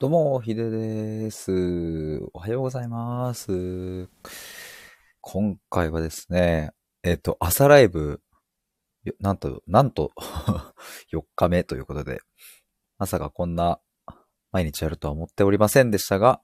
[0.00, 2.20] どうも、ヒデです。
[2.32, 4.08] おはようございます。
[5.20, 6.70] 今回はですね、
[7.02, 8.20] えっと、朝ライブ、
[9.18, 10.12] なんと、なんと、
[11.12, 12.20] 4日目ということで、
[12.98, 13.80] 朝がこんな
[14.52, 16.42] 毎日やるとは思っておりませんでしたが、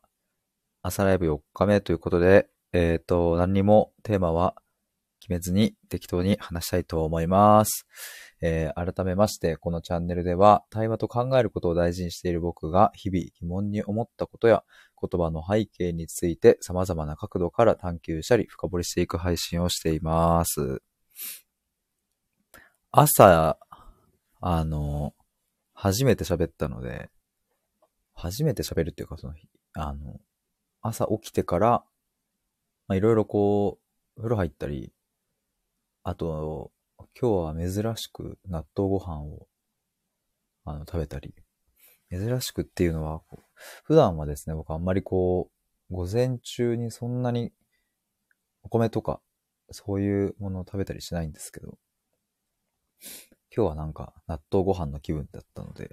[0.83, 4.57] 朝ライブ4日目ということで、えっと、何にもテーマは
[5.21, 7.87] 決めずに適当に話したいと思います。
[8.47, 14.65] えー改めまして、このチャンネルでは、対話と考えることを大事にしている僕が、日々疑問に思ったことや、
[15.01, 20.83] 言葉の背景について様々な角度から探求したり、深掘りしていく配信をしています。
[22.91, 23.59] 朝、
[24.43, 25.15] あの、
[25.73, 27.09] 初めて喋ったので、
[28.13, 29.35] 初めて喋るっていうか、その、
[29.73, 30.21] あの、
[30.83, 31.83] 朝起きてから、
[32.89, 33.79] まあ、いろいろこ
[34.17, 34.93] う、風呂入ったり、
[36.03, 39.47] あと、今日は珍しく納豆ご飯を
[40.65, 41.35] あの食べたり。
[42.11, 43.23] 珍しくっていうのは、
[43.83, 45.51] 普段はですね、僕あんまりこ
[45.91, 47.53] う、午前中にそんなに
[48.63, 49.21] お米とか
[49.71, 51.79] そういうものを食べたりしないんですけど、
[53.55, 55.91] 今日はなんか納豆ご飯の気分だったので、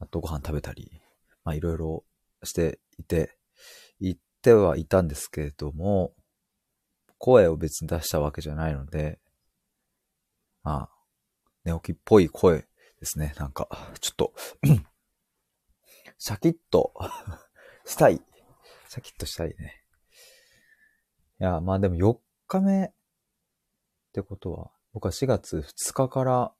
[0.00, 1.00] 納豆ご飯食べたり、
[1.44, 2.04] まあいろいろ
[2.44, 3.36] していて、
[4.00, 6.12] 言ってはいたんですけれども、
[7.18, 9.18] 声を別に出したわけじゃないので、
[10.68, 10.90] まあ、
[11.64, 12.66] 寝起きっぽい声で
[13.04, 13.32] すね。
[13.38, 13.68] なんか、
[14.00, 14.34] ちょっと、
[16.18, 16.92] シャキッと
[17.86, 18.20] したい。
[18.90, 19.82] シャキッとしたいね。
[21.40, 22.92] いや、まあでも4日目っ
[24.12, 26.54] てことは、僕は4月2日から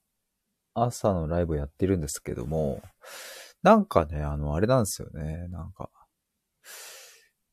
[0.73, 2.81] 朝のライブやってるんですけども、
[3.62, 5.48] なんかね、あの、あれなんですよね。
[5.48, 5.91] なんか、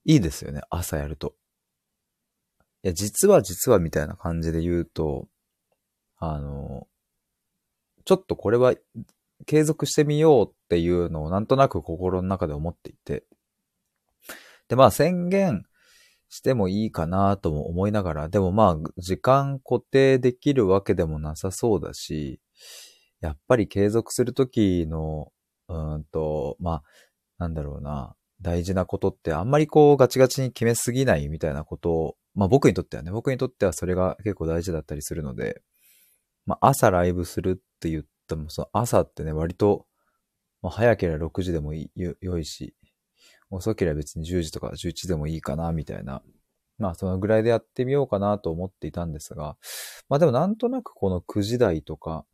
[0.06, 0.62] いいですよね。
[0.70, 1.36] 朝やると。
[2.82, 5.28] いや、実は実はみたいな感じで言うと、
[6.34, 6.88] あの、
[8.06, 8.76] ちょっとこれは
[9.46, 13.24] 継続してみようっていうのをなんとなく心の中で思っていて。
[14.68, 15.66] で、まあ宣言
[16.30, 22.40] してもいいかなとも思いながら、でもまあ時間固定できるわけでもなさそうだし、
[23.22, 25.32] やっぱり継続するときの、
[25.68, 26.84] うんと、まあ、
[27.40, 35.62] なんだろうな、大事なことってあんまりこうガチガチに決めすぎないみたいなことを、まあ僕にとってはね、僕にとってはそれが結構大事だったりするので、
[36.46, 39.86] まあ、朝ライブするって言っても、その朝ってね、割と、
[40.62, 42.76] まあ、早ければ6時でもいい良いし、
[43.50, 46.22] 遅ければ別に10時とか11時でもいいかな、みたいな。
[46.78, 49.58] まあ、そのぐらいでやってみようかなと思っていたんですが、
[50.10, 52.26] まあでもなんとなくこの9時台とか、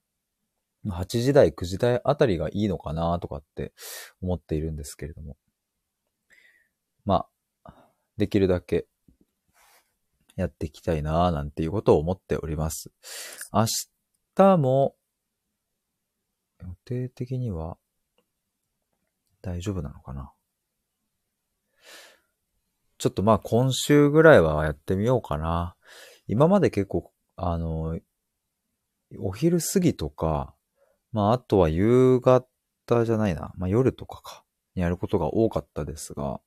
[0.88, 3.72] 8時台、9時台あたりがいいのかなとかって
[4.22, 5.38] 思っているんですけれども。
[7.06, 7.28] ま
[7.64, 7.74] あ、
[8.18, 8.88] できるだけ
[10.36, 12.92] やっていきたいななんていうことを思っております。
[13.54, 13.66] 明
[14.36, 14.96] 日も、
[16.62, 17.78] 予定的には
[19.42, 20.31] 大丈夫なのかな？
[22.97, 25.75] ちょっとまあ今週ぐらいはやってみようかな。
[26.28, 28.00] 今まで結構、あの、
[29.19, 30.56] お昼過ぎとか、
[31.12, 32.46] まああとは夕方
[33.06, 33.53] じゃないな。
[33.58, 34.44] まあ夜とかか。
[34.75, 36.40] にやることが多かったですが、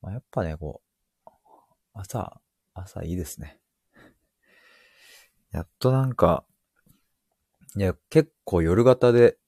[0.00, 0.82] まあやっぱね、こ
[1.26, 1.30] う、
[1.92, 2.40] 朝、
[2.74, 3.58] 朝いいですね。
[5.50, 6.44] やっとなんか、
[7.76, 9.38] いや、結構夜型で、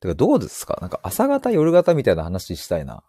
[0.00, 0.78] てかどうですか？
[0.80, 3.02] なんか朝型夜型みたいな話したいな。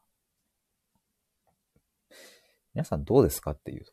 [2.73, 3.85] 皆さんどうですかっていう。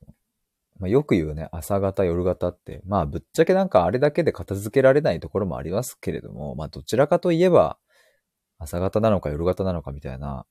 [0.78, 7.78] まあ、よく言うね、朝型夜型って、まあぶっちゃけなんかあれだけで片付けられないところもありますけれども、まあどちらかといえば、
[8.59, 10.47] 朝型なのか夜型なのかみたいな。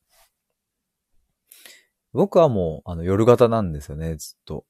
[2.11, 4.65] 僕はもう、あの夜型なんですよね、ずっと。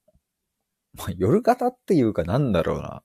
[0.93, 3.03] まあ、夜型っていうかなんだろうな。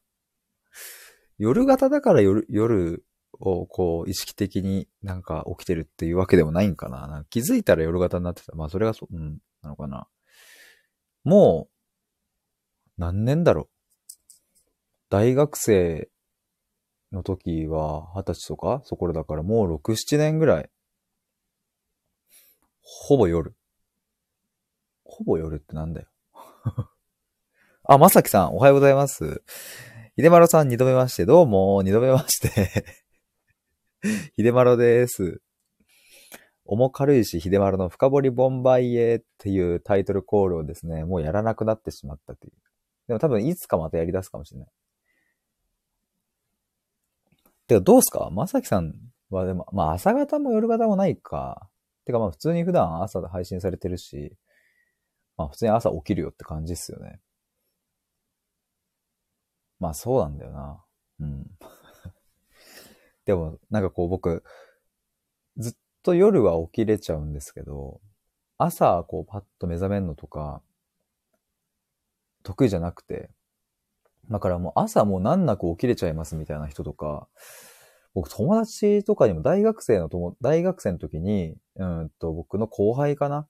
[1.38, 3.04] 夜型だから夜、夜
[3.40, 7.06] をこう意識的になんか起きてるっていうわけでもないんかな。
[7.06, 8.54] なんか気づいたら夜型になってた。
[8.54, 10.08] まあそれがそう、うん、なのかな。
[11.24, 13.68] もう、何年だろう。
[15.10, 16.08] 大学生
[17.12, 20.70] の時は二十歳とかそこらだからもう6、7年ぐらい。
[22.80, 23.54] ほぼ夜。
[25.04, 26.08] ほぼ夜ってなんだよ。
[27.84, 29.42] あ、まさきさん、おはようございます。
[30.18, 32.84] ひでまろさん、二度目まして、どうも、二度目まして。
[34.34, 35.40] ひでまろです。
[36.64, 42.52] 重軽石ひでまろの深掘りボンバイエっていうタイトルコールをですね、もうやらなくなってしまったという。
[43.06, 44.68] でも多分いつかまたやり出すかもしれない。
[47.68, 48.28] てか、どうすか？
[48.32, 48.94] まさきさん
[49.30, 51.68] はでも、まあ朝方も夜方もないか。
[52.06, 54.36] てかまあ普通に普段朝で配信されてるし、
[55.36, 57.20] まあ普通に朝起きるよって感じっすよね。
[59.80, 60.84] まあそうなんだよな。
[61.20, 61.46] うん。
[63.24, 64.42] でも、なんかこう僕、
[65.56, 68.00] ずっと夜は起きれちゃうんですけど、
[68.56, 70.62] 朝、こう、パッと目覚めるのとか、
[72.42, 73.30] 得意じゃなくて、
[74.30, 77.28] だからもう朝もう難なく起きれちゃいますみたいな人とか、
[78.14, 83.46] 僕友達とかにも大学生の友、大学生の時に、うんと僕の後輩かな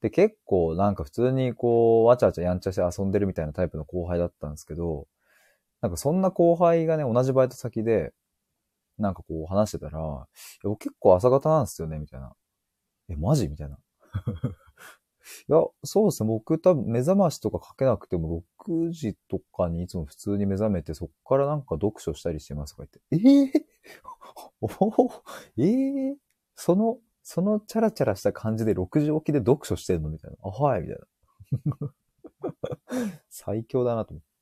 [0.00, 5.06] で結構なんか普通にこう、わちゃわちゃやんちゃして遊んでるみたいなタイプの後輩だったんですけど、
[5.80, 8.12] なんかそんな後輩がね、同じバイト先で、
[8.98, 9.98] なんかこう話してたら、
[10.64, 12.32] いや結構朝方なんですよね、みたいな。
[13.08, 13.48] え、マジ？
[13.48, 13.78] みたいな。
[15.48, 16.28] いや、そうですね。
[16.28, 23.64] 僕多分目覚ましとかかけなくても6時とかにいつも普通に目覚めて、そっからなんか読書したりしてますとか言って、ええー、
[24.60, 25.12] お
[25.58, 25.64] え
[26.10, 26.16] えー、
[26.54, 30.10] その、そのチャラチャラした感じで6時起きで読書してんの？
[30.10, 30.36] みたいな。
[30.42, 30.98] あ、はい、みたい
[31.80, 31.92] な。
[33.28, 34.35] 最強だなと思って。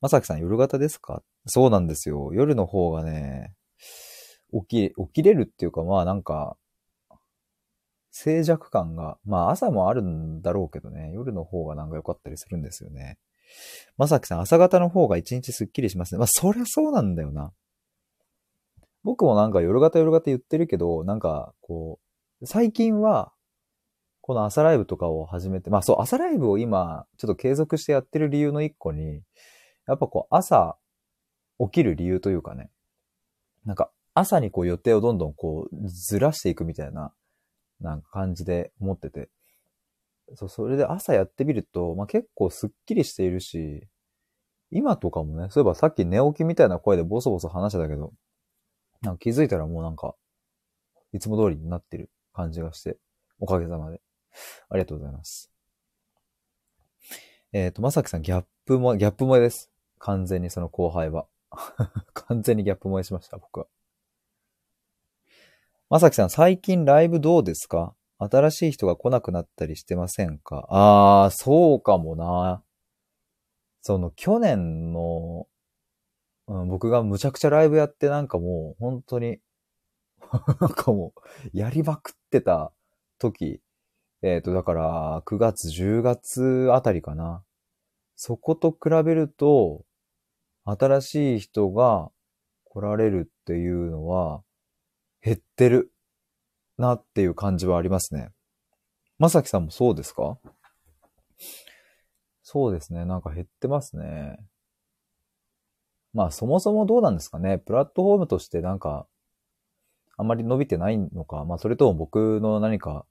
[0.00, 1.22] まさきさん夜型ですか？
[1.46, 2.30] そうなんですよ。
[2.32, 3.54] 夜の方がね、
[4.68, 6.56] 起き、起きれるっていうか、まあなんか、
[8.10, 13.18] 静寂感が、まあ朝もあるんだろうけどね、夜の方がなんか良かったりするんですよね。
[13.96, 16.18] まさきさん、朝方の方が一日スッキリしますね。
[16.18, 17.52] まあそりゃそうなんだよな。
[19.02, 22.00] 僕もなんか夜型夜型言ってるけど、なんかこ
[22.42, 23.32] う、最近は、
[24.30, 29.22] この朝ライブとかを始めて、まあそう、朝ライブを今、ちょっと継続してやってる理由の一個に、
[29.88, 30.78] やっぱこう朝
[31.58, 32.70] 起きる理由というかね、
[33.64, 37.12] なんか朝にこう予定をどんどんこうずらしていくみたいな
[37.80, 39.30] なんか感じで思ってて。
[40.36, 43.88] そう、それで朝やってみると、まあ、結構スッキリしているし、
[44.70, 48.12] 今とかもね、そういえばさっき寝起きみたいな声でボソボソ話してたけど、
[49.02, 50.14] なんか気づいたらもうなんか、
[51.12, 52.96] いつも通りになってる感じがして、
[53.40, 54.00] おかげさまで。
[54.68, 55.50] ありがとうございます。
[57.52, 59.70] えっ、ー、と、まさきさん、ギャップも、ギャップ萌えです。
[59.98, 61.26] 完全にその後輩は。
[62.14, 63.66] 完全にギャップ萌えしました、僕は。
[65.88, 67.94] まさきさん、最近ライブどうですか？
[68.18, 70.66] 新しい人が来なくなったりしてませんか？
[70.70, 72.62] あー、そうかもな。
[73.82, 75.48] その、去年の、
[76.46, 79.40] うん、僕がむちゃくちゃライブやってなんかもう、本当に
[80.60, 81.14] なんかも
[81.52, 82.72] う、やりまくってた
[83.18, 83.60] 時、
[84.22, 87.42] えっ、ー、と、だから、9月、10月あたりかな。
[88.16, 89.84] そこと比べると、
[90.64, 92.10] 新しい人が
[92.64, 94.42] 来られるっていうのは、
[95.22, 95.92] 減ってる
[96.78, 98.30] なっていう感じはありますね。
[99.18, 100.38] まさきさんもそうですか？
[102.42, 103.04] そうですね。
[103.04, 104.38] なんか減ってますね。
[106.12, 107.58] まあそもそもどうなんですかね。
[107.58, 109.06] プラットフォームとしてなんか、
[110.16, 111.44] あまり伸びてないのか。
[111.44, 113.06] まあそれとも僕の何か、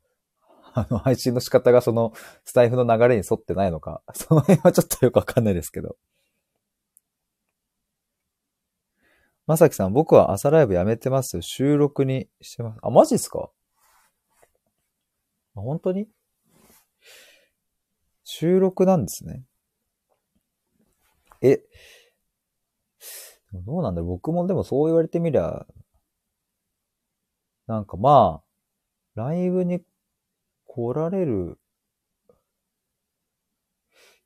[0.80, 2.14] あの配信の仕方がその
[2.46, 4.02] スタイフの流れに沿ってないのか。
[4.16, 5.98] その辺はちょっとよくわかんないですけど。
[9.46, 11.42] まさきさん、僕は朝ライブやめてます。
[11.42, 12.80] 収録にしてます。
[12.82, 13.50] あ、マジっすか？
[15.56, 16.08] 本当に？
[18.24, 19.44] 収録なんですね。
[21.42, 21.62] え、
[23.52, 25.66] どうなんだろう僕もでもそう言われてみりゃ、
[27.68, 28.50] なんかまあ、
[29.16, 29.82] ライブに
[30.70, 31.58] 来られる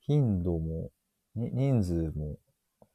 [0.01, 0.91] 頻度も、
[1.35, 2.37] 人数も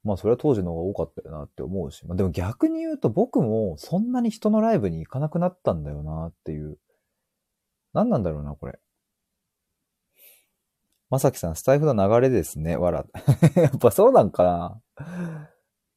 [0.04, 6.78] まあそれは当時の方が多かったよなって思うし、まあでも逆に言うと僕もそんなに人のライブに行かなくなったんだよなっていう。
[7.94, 8.78] 何なんだろうな、これ。
[11.10, 12.76] まさきさん、スタイフの流れですね。
[12.76, 13.06] わら。
[13.56, 14.82] やっぱそうなんかな。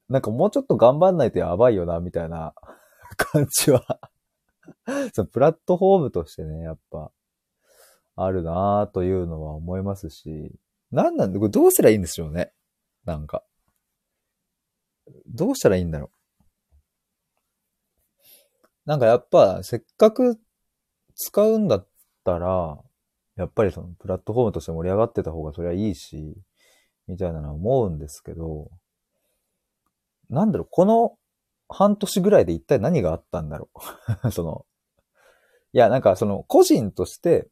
[0.07, 2.53] なんかもうちょっと頑張んないとやばいよな、みたいな
[3.17, 3.99] 感じは
[5.13, 7.11] そのプラットフォームとしてね、やっぱ、
[8.25, 10.51] あるなぁというのは思いますし、
[10.91, 12.51] なんなんで、これどうすりゃいいんでしょうね。
[13.05, 13.43] なんか。
[15.27, 16.21] どうしたらいいんだろう。
[18.85, 20.39] なんかやっぱ、せっかく
[21.15, 21.87] 使うんだっ
[22.23, 22.79] たら、
[23.35, 26.35] やっぱりそのプラットフォームとして盛り上がってた方がそれはいいし、
[27.07, 28.69] みたいなのは思うんですけど、
[30.29, 31.17] なんだろう、この
[31.69, 33.69] 半年ぐらいで一体何があったんだろ
[34.23, 34.31] う。
[34.31, 34.65] その、
[35.73, 37.47] いや、なんかその個人として、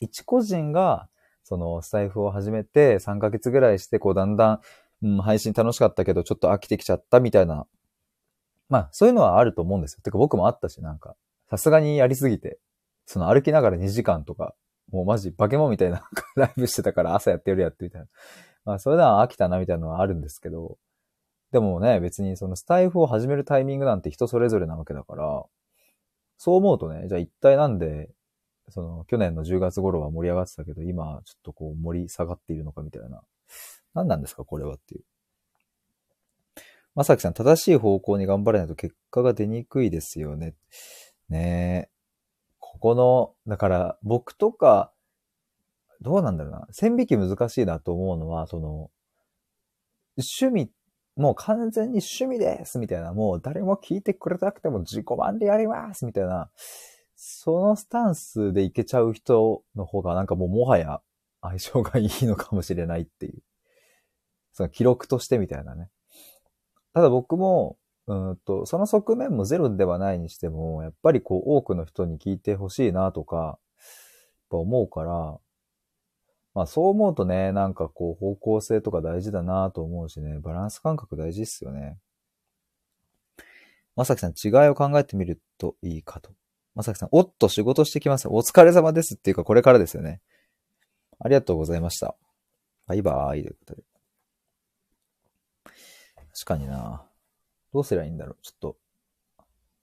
[0.00, 1.08] 一個人が、
[1.42, 4.60] そのスタイフを始めて3ヶ月ぐらいして、こうだんだん
[5.02, 7.66] うん、配信楽しかったけど、ちょっと飽きてきちゃったみたいな。
[8.70, 10.00] まあ、そういうのはあると思うんですよ。
[10.02, 11.16] てか僕もあったし、なんか、
[11.50, 12.58] さすがにやりすぎて、
[13.06, 14.54] その歩きながら2時間とか、
[14.90, 18.06] もうマジ化け物みたいなライブしてたから朝やって夜やってみたいな。
[18.64, 20.78] まあ、それでは飽きたなみたいなのはあるんですけど、
[21.52, 25.44] でもね、別にそのスタイフを始めるタイミングなんて人それぞれなわけだから、
[26.38, 28.10] そう思うとね、じゃあ一体なんで、
[28.68, 33.22] その去年の10月頃は盛り上がってたけど、今ちょっとこう盛り下がっているのかみたいな
[33.94, 35.04] 何なんですかこれはっていう。
[36.94, 40.54] まさきさん、正しい方向に頑張らないと結果が出にくいですよね。
[41.28, 41.90] ねえ。
[42.60, 44.92] ここの、だから僕とか、
[46.00, 46.68] どうなんだろうな。
[46.70, 48.90] 線引き難しいなと思うのは、その、
[50.16, 50.70] 趣味、
[51.16, 56.50] もう完全に趣味ですみたいな、もう誰も聞いてくれなくても自己満でやりますみたいな、
[57.16, 61.00] そのスタンスでいけちゃう人の方がなんかもうもはや
[61.40, 63.42] 相性がいいのかもしれないっていう。
[64.52, 65.90] その記録としてみたいなね。
[66.92, 73.56] ただ僕も、うんと、その側面もゼロではないにしても、やっぱりこう多くの人に聞いてほしいなとか、やっ
[74.50, 75.38] ぱ思うから、
[76.54, 81.98] まあそう思うとね、なんかこう方向性とか大事だなと思うしね、バランス感覚大事っすよね。
[83.96, 86.30] まさきさん、違いを考えてみるといいかと。
[86.74, 88.26] まさきさん、おっと仕事してきます。
[88.28, 90.20] お疲れ様ですっていうか、これからですよね。
[91.20, 92.16] ありがとうございました。
[92.86, 93.82] バイバーイということで。
[96.32, 97.04] 確かにな
[97.72, 98.38] どうすりゃいいんだろう。
[98.42, 98.76] ちょっと、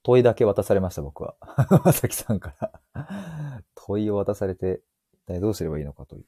[0.03, 1.35] 問いだけ渡されました、僕は。
[1.85, 2.53] まさきさんか
[2.93, 4.81] ら問いを渡されて、
[5.13, 6.25] 一体どうすればいいのかという。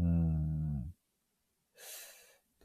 [0.00, 0.57] うーん。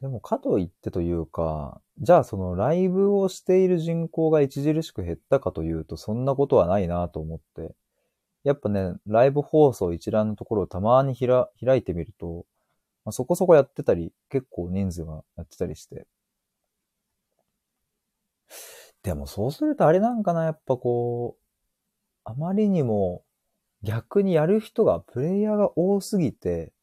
[0.04, 7.74] でも、かといってというか、じゃあそのライブをしている人口が著しく減ったかというと、そんなことはないなと思って。
[8.42, 12.44] やっぱね、ライブ放送一覧のところをたまに開いてみると、
[13.06, 16.06] まあ、そこそこやってたり、結構人数がやってたりして。
[19.02, 21.42] でもそうするとあれなんかな、やっぱこう、
[22.24, 23.24] あまりにも
[23.82, 26.73] 逆にやる人が、プレイヤーが多すぎて、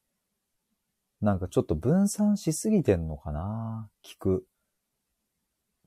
[1.21, 3.89] なんかちょっと分散しすぎてんのかな？
[4.03, 4.45] 聞く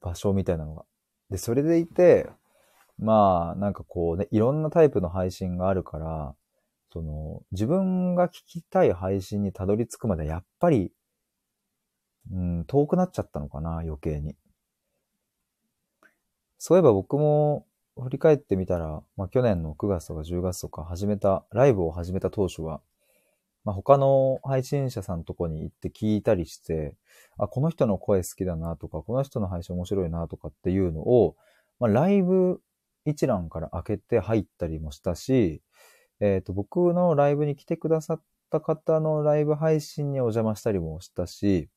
[0.00, 0.84] 場所みたいなのが。
[1.30, 2.28] で、それでいて、
[2.98, 6.34] まあ、なんかこうね、いろんなタイプの配信があるから、
[6.92, 10.92] その、自分が聞きたい配信にたどり着くまでやっぱり、
[12.30, 14.36] うん、遠くなっちゃったのかな、余計に。
[16.58, 17.66] そういえば僕も
[18.00, 22.80] 振り返ってみたら、まあ去年の9月とか10月とか始めた、ライブを始めた当初は、
[23.64, 26.96] まあ他の配信者さんとこに行って聞いたりして、
[27.38, 31.36] あ、この人の声好きだなとか、この人の配信面白いなとかっていうのを、
[31.80, 32.60] まあライブ
[33.06, 35.62] 一覧から開けて入ったりもしたし、
[36.20, 41.68] えっ、ー、と、僕のライブに来てくださった方のライブ配信にお邪魔したりもしたし、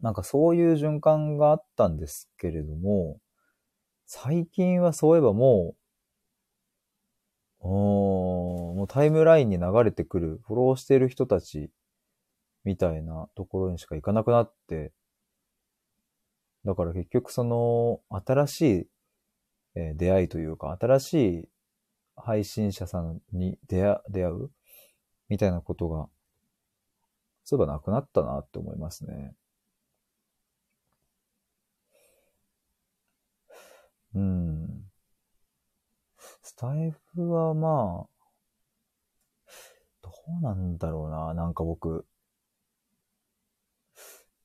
[0.00, 3.18] なんかそういう循環があったんですけれども、
[4.06, 5.79] 最近はそういえばもう、
[7.60, 11.70] おもうタイムラインに流れてくる、フォローしている人たち
[12.64, 14.92] みたいなところにしか行かなくなって、
[16.64, 18.60] だから結局その新し
[19.74, 21.48] い出会いというか、新しい
[22.16, 24.50] 配信者さんに出会出会う
[25.28, 26.08] みたいなことが、
[27.44, 29.34] そういえばなくなったなって思いますね。
[34.14, 34.89] うん。
[36.50, 38.08] スタイフはまあ、
[40.02, 41.32] どうなんだろうな。
[41.32, 42.04] なんか僕、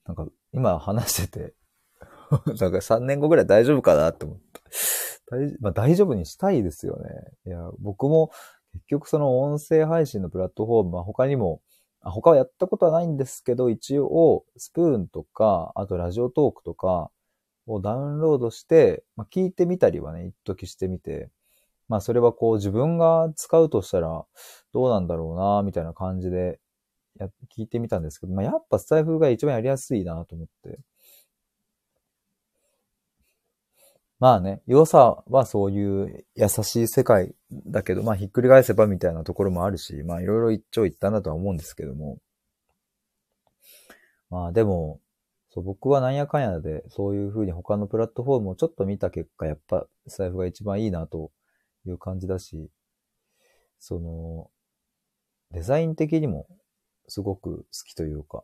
[0.05, 1.53] なんか今話してて
[2.61, 5.35] なんか3年後ぐらい大丈夫かなって思った。
[5.35, 7.09] 大,、まあ、大丈夫にしたいですよね。
[7.47, 8.29] いや、僕も
[8.73, 11.63] 結局その音声配信のプラットフォームは他にも、
[12.01, 17.09] あ他はやったことはないんですけど、一応、スプーンとか、あとラジオトークとか
[17.65, 21.31] をダウンロードして、まあ、聞いてみたりはね、一時してみて、
[21.87, 24.25] まあそれはこう自分が使うとしたら
[24.73, 26.59] どうなんだろうな、みたいな感じで
[27.19, 30.79] や聞いてみたんですけど、まあやっぱスタイフが一番やりやすいなと思って。
[34.17, 37.35] まあね、良さはそういう優しい世界
[37.67, 42.17] だけど、まあひっくり返せばみたいなところもあるし、まあいろいろ一長一短だとは思うんですけども。
[44.29, 44.99] まあでも、
[45.49, 51.31] そう僕はなんやかんやでそういうふうに他のプラットフォームをちょっと見た結果、やっぱ財布が一番いいなと
[51.89, 52.69] いう感じだし、
[53.79, 54.49] その、
[55.51, 56.47] デザイン的にも
[57.07, 58.43] すごく好きというか、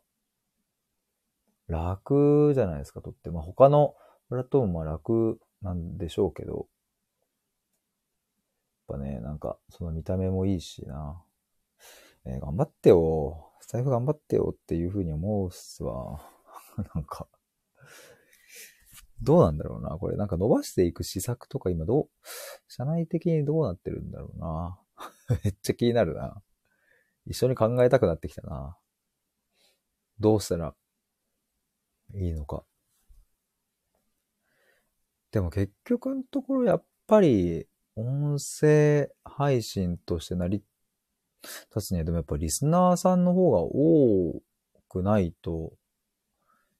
[1.68, 3.32] 楽じゃないですか、とって。
[3.32, 3.96] まあ他の
[4.30, 6.68] プラットフォームは楽なんでしょうけど、
[8.90, 11.24] やっぱね、なんか、その見た目もいいしな。
[12.26, 13.52] えー、頑張ってよ。
[13.62, 16.22] スタイフ頑張ってよっていうふうに思うっすわ。
[16.94, 17.28] なんか、
[19.22, 19.90] どうなんだろうな。
[19.98, 22.10] これなんか伸ばしていく施策とか今どう、
[22.68, 24.80] 社内的にどうなってるんだろうな。
[25.44, 26.42] めっちゃ気になるな。
[27.25, 28.78] 一緒に考えたくなってきたな。
[30.20, 30.75] どうしたら
[32.16, 32.63] いいのか。
[35.32, 40.63] でも結局のところやっぱり音声配信として成り
[41.74, 44.42] 立つにはでもやっぱリスナーさんの方が多
[44.90, 45.74] くないと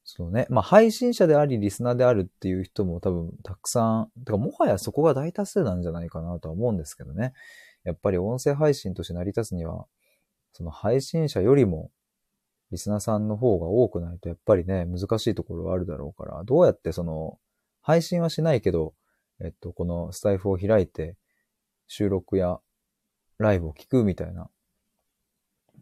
[0.04, 7.32] そのね、まあ配信者でありリスナーであるっていう人も多分たくさん、てかもはやそこが大多数なんじゃないかなとは思うんですけどね。
[7.84, 9.86] やっぱり音声配信として成り立つには、
[10.52, 11.90] その配信者よりも
[12.72, 17.38] リスナーさんの方が多くないとやっぱりね、難しいところはあるだろうから、どうやってその、
[17.82, 18.94] 配信はしないけど、
[19.40, 21.16] えっと、このスタイフを開いて、
[21.86, 22.60] 収録や
[23.38, 24.48] ライブを聞くみたいな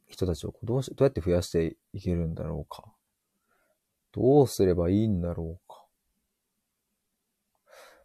[0.08, 2.84] 人たちをどうし、どうやって増やしていけるんだろうか。
[4.12, 5.84] どうすればいいんだろうか。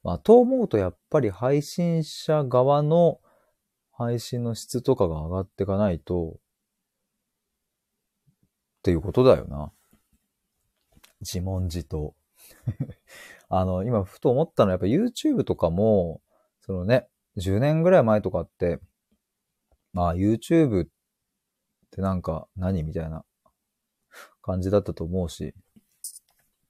[0.03, 3.19] まあ、と思うとやっぱり配信者側の
[3.91, 6.35] 配信の質とかが上がっていかないと、
[8.79, 9.71] っていうことだよな。
[11.21, 12.13] 自問自答。
[13.49, 16.21] あの、今ふと思ったのはやっぱ YouTube とかも、
[16.61, 17.07] そのね、
[17.37, 18.79] 10年ぐらい前とかって、
[19.91, 20.87] まあ YouTube っ
[21.89, 23.25] てなんか何みたいな
[24.41, 25.55] 感じだったと思うし、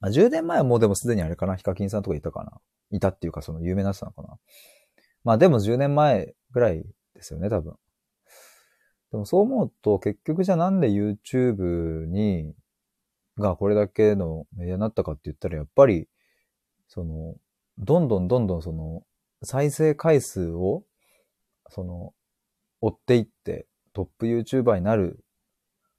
[0.00, 2.52] あ、10年前はもうでもすでにあれかな、ヒカキンさんとかいたかな。
[2.90, 4.38] いたっていうかその有名な人なのかな。
[5.24, 6.84] まあでも10年前ぐらい
[7.14, 7.74] ですよね、多分。
[9.12, 12.54] でもそう思うと結局じゃあなんで YouTube に、
[13.38, 16.08] がこれだけのメディアになったかって言ったらやっぱり、
[16.88, 17.34] その、
[17.78, 19.02] どんどんどんどんその、
[19.42, 20.84] 再生回数を、
[21.68, 22.14] その、
[22.80, 25.22] 追っていって、トップ YouTuber になる。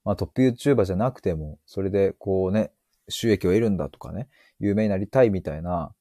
[0.04, 2.72] まあトップ YouTuber じゃなくても、それでこうね、
[3.08, 5.92] 収益を得るんだとかね、有名になりたいみたいな。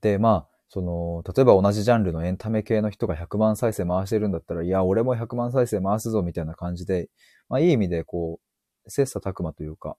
[0.00, 7.08] で、まあ、その、例えば同じジャンルのエンタメ系の人が100万再生回してるんだったら、いや、俺も100万再生回すぞみたいな感じで、
[7.48, 8.40] まあいい意味でこ
[8.86, 9.96] う、切磋琢磨というか、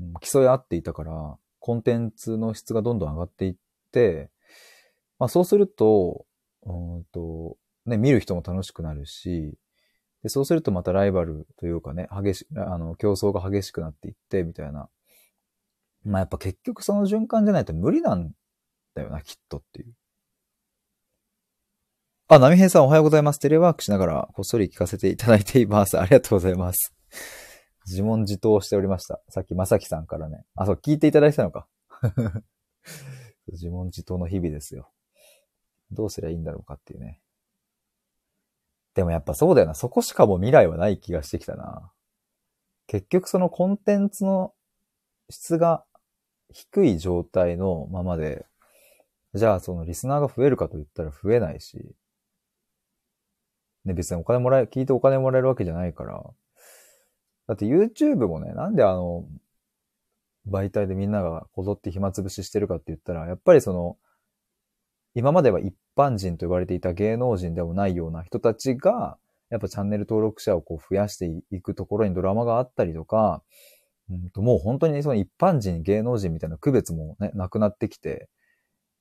[0.00, 3.54] うん、競い合っていたから、コンテンツの質がどんどん上がっていっ
[3.92, 4.30] て、
[5.18, 6.26] まあそうすると、
[6.64, 7.56] うんと、
[7.86, 9.54] ね、見る人も楽しくなるし、
[10.22, 14.88] で、そうするとまたライバルというかね、激し、あの、競争が激しくなっていって、みたいな。
[16.04, 18.32] まあやっぱ結局その循環じゃないと無理なん
[18.94, 19.92] だよな、きっとっていう。
[22.28, 23.38] あ、波平さんおはようございます。
[23.38, 25.98] テレワークしながらこっそり聞かせていただいています。
[25.98, 26.94] ありがとうございます。
[27.86, 29.20] 自問自答しておりました。
[29.28, 30.44] さっきまさきさんからね。
[30.54, 31.68] あ、そう、聞いていただいたのか。
[33.48, 34.90] 自問自答の日々ですよ。
[35.90, 37.20] どうすりゃいいんだろうかっていうね。
[38.94, 39.74] でもやっぱそうだよな。
[39.74, 41.92] そこしかも未来はない気がしてきたな。
[42.86, 44.54] 結局そのコンテンツの
[45.28, 45.84] 質が
[46.52, 48.46] 低い状態のままで、
[49.34, 51.94] じゃあそのリスナーが増えるかと言ったら増えないし、
[53.84, 56.22] ね、別にお金もらえ、聞いてお金もらえるわけじゃないから。
[57.48, 59.24] だって YouTube もね、なんであの、
[60.48, 63.96] 媒体でみんながこぞって暇つぶししてるかって言ったら、やっぱりその、
[65.14, 69.18] 今までは一般人と呼ばれていた芸能人でもないような人たちが、
[69.50, 73.42] やっぱチャンネル登録者をこう増やしていくところにドラマがあったりとか、
[74.10, 78.28] うんともう本当にその一般人、芸能人みたいな区別もね、なくなってきて、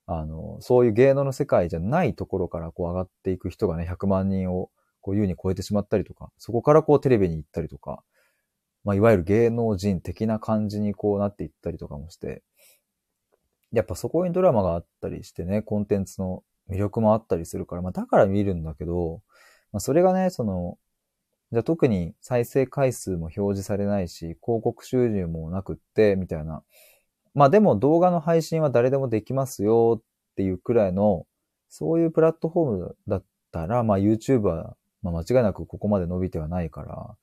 [0.06, 4.70] あの、そういう芸能の世界じゃないところからこう上がっていく人がね、100万人を
[5.02, 8.04] こう優に超えてしまったりとか、そこからこうテレビに行ったりとか、
[8.84, 12.44] まあ、いわゆる芸能人的な感じにこうなっていったりとかもして、
[13.72, 19.22] やっぱそこにドラマがあったりしてね、コンテンツの魅力もあったりするから、まあだから見るんだけど、
[19.72, 20.78] まあそれがね、その、
[21.52, 26.64] じゃあ特に再生回数も表示されないし、広告収入もなくって、みたいな。
[27.34, 30.04] まあでも動画の配信は誰でもできますよっ
[30.36, 31.26] ていうくらいの、
[31.68, 37.18] そういうプラットフォームだったら、まあ YouTube は、まあ、間違いなくここまで伸びてはないから、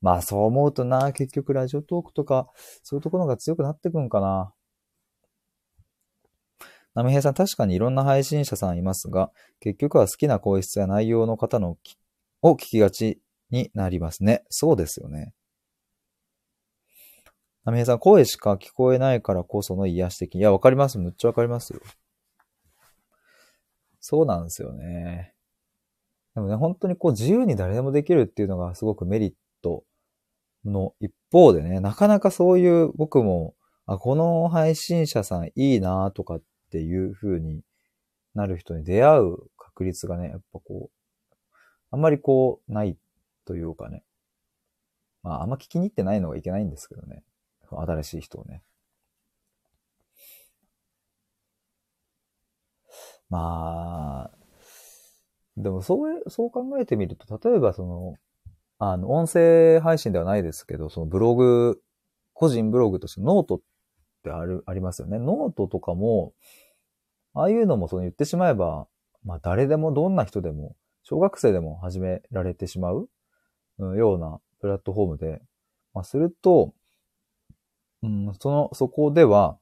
[0.00, 2.48] まあそう思うとな、結局ラジオトークとか、
[2.82, 4.52] そういうところが強くなってくんかな。
[6.94, 11.78] ナミヘイさん、確かにいろんな配信者さんいますが、結局は好きな声質や内容の方の
[12.42, 13.21] を聞きがち
[13.52, 14.42] になりますね。
[14.48, 15.32] そうですよね。
[17.64, 20.34] ナミヘさん、声しか聞こえないからこその癒し的。
[20.36, 20.98] いや、わかります。
[20.98, 21.80] むっちゃわかりますよ。
[24.00, 25.32] そうなんですよね。
[26.34, 29.84] でもね、本当にこう自由に誰でもできるっていうのがすごくメリット
[30.64, 33.54] の一方でね、なかなかそういう僕も、
[33.86, 37.62] あ、この配信者さんいいなとかっていう風に
[38.34, 41.54] なる人に出会う確率がね、やっぱこう、
[41.90, 42.96] あんまりこう、ない
[43.44, 44.04] というかね。
[45.22, 47.22] まあ、あんま聞きに行ってないのがいけないんですけどね。
[47.70, 48.62] 新しい人をね。
[53.30, 54.30] まあ、
[55.56, 58.16] でもそう、そう考えてみると、例えばその、
[58.78, 61.80] あの、音声配信ではないですけど、そのブログ、
[62.34, 63.60] 個人ブログとしてノートっ
[64.22, 65.18] てある、ありますよね。
[65.18, 66.34] ノートとかも、
[67.34, 68.86] ああいうのもその言ってしまえば、
[69.24, 73.08] まあ誰でもどんな人でも、小学生でも始められてしまう
[73.96, 75.42] ようなプラットフォームで、
[75.94, 76.74] まあすると、
[78.02, 79.58] うん、その、そこでは、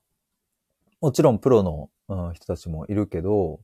[1.01, 3.61] もちろんプロの、うん、人たちもいるけど、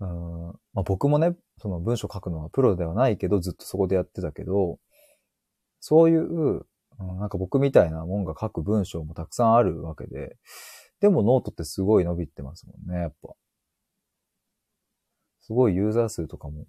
[0.00, 4.78] うんまあ、僕もね、その文章書くのはプロではないけど、ずっとそこでやってたけど、
[5.80, 6.66] そういう、
[6.98, 10.36] うん、なんか僕みたいなもんが書く文章もたくさんあるわけで、
[11.00, 13.34] でもノートってすごい伸びてますもんね、やっぱ。
[15.40, 16.64] すごいユーザー数とかも。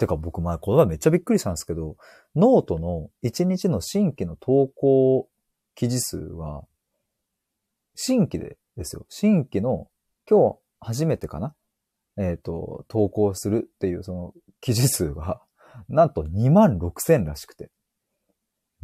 [0.00, 1.96] てか僕前、この前めっちゃびっくりしたんですけど、
[2.34, 5.28] ノートの1日の新規の投稿
[5.74, 6.64] 記事数は、
[7.94, 9.04] 新規でですよ。
[9.10, 9.88] 新規の
[10.28, 11.54] 今日初めてかな？
[12.16, 15.42] えっ、ー、と、投稿するっていうその記事数が、
[15.88, 17.70] なんと2万6千らしくて。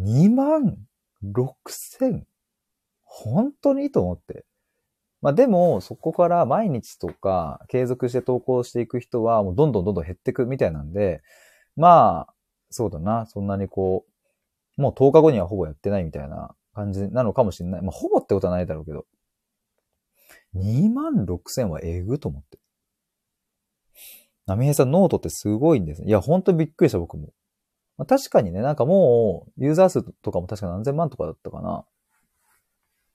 [0.01, 0.77] 2万
[1.25, 2.27] 6千？
[3.05, 3.91] 本当に？
[3.91, 4.45] と思って。
[5.23, 11.23] まあでも、そこから毎日とか継続して投稿していく人はもうどんどんどんどん減っていくみたいなんで、
[11.77, 12.35] まあ、
[12.71, 14.05] そうだな、そんなにこ
[14.79, 17.83] う、もう10日後にはほぼやってないみたいな感じなのかもしれない。
[17.83, 19.07] まあほぼってことはないだろうけど。
[20.55, 22.59] 2万6千はえぐと思って。
[24.47, 26.09] 波平さん、ノートってすごいんですね。
[26.09, 27.33] いや、ほんとびっくりした、僕も。
[27.97, 31.85] まあ、確かにね、なんかもう、ユーザー数とかも確か何千万とかだったかな。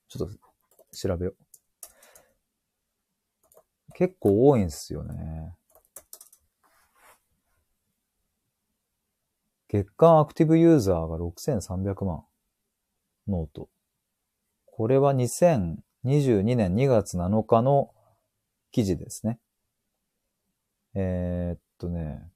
[0.10, 0.38] ちょっと、
[0.94, 1.51] 調べよう。
[3.94, 5.54] 結構多いんですよね。
[9.70, 12.24] 月間アクティブユーザーが6300万。
[13.28, 13.70] note。
[14.66, 17.92] これは2022年2月7日の
[18.72, 19.40] 記事ですね。
[20.94, 22.32] えー、っとね。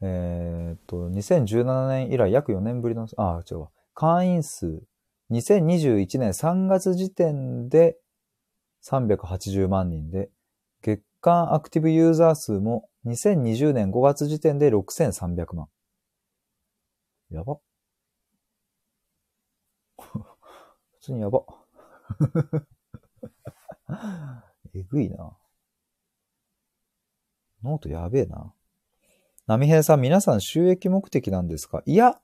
[0.00, 3.70] えー、っと、2017年以来約4年ぶりの、あ、違うわ。
[3.94, 4.82] 会員数、
[5.34, 7.98] 2021年3月時点で
[8.84, 10.30] 380万人で、
[10.82, 15.68] 月間アクティブユーザー数も2020年5月時点で6300万。
[17.30, 17.58] やば。
[19.98, 20.24] 普
[21.00, 21.44] 通にやば。
[24.74, 25.36] えぐいな。
[27.62, 28.54] ノートやべえな。
[29.46, 31.82] 波平さん、皆さん収益目的なんですか？
[31.86, 32.20] いや、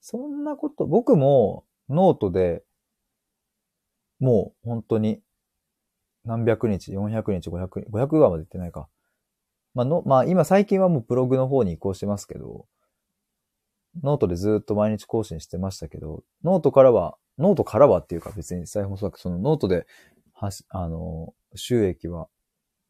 [0.00, 2.62] そんなこと、僕もノートで、
[4.20, 5.20] もう本当に
[6.24, 8.88] 何百日、400日、500、500話まで行ってないか。
[9.74, 12.66] まあの、まあ今最近はもうブログの方に移行してますけど、
[14.02, 19.86] ノートでずっと毎日更新してましたけど、ノートからは、ノートからはっていうか別にスタエフもそうだけど、そのノートで、
[20.34, 22.28] はし、あの、収益は、